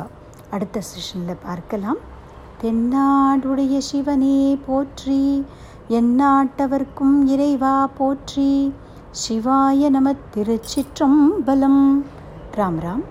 அடுத்த 0.55 0.81
செஷனில் 0.89 1.43
பார்க்கலாம். 1.45 1.99
எந்நாடுடைய 2.67 3.77
சிவனே 3.77 4.39
போற்றி 4.67 5.45
எந்நாட்டவர்க்கும் 5.89 7.17
இறைவா 7.25 7.75
போற்றி. 7.97 8.73
சிவாய 9.23 9.89
நம 9.89 10.13
திருச்சிற்றம்பலம். 10.35 11.83
ராம் 12.55 12.79
ராம். 12.85 13.05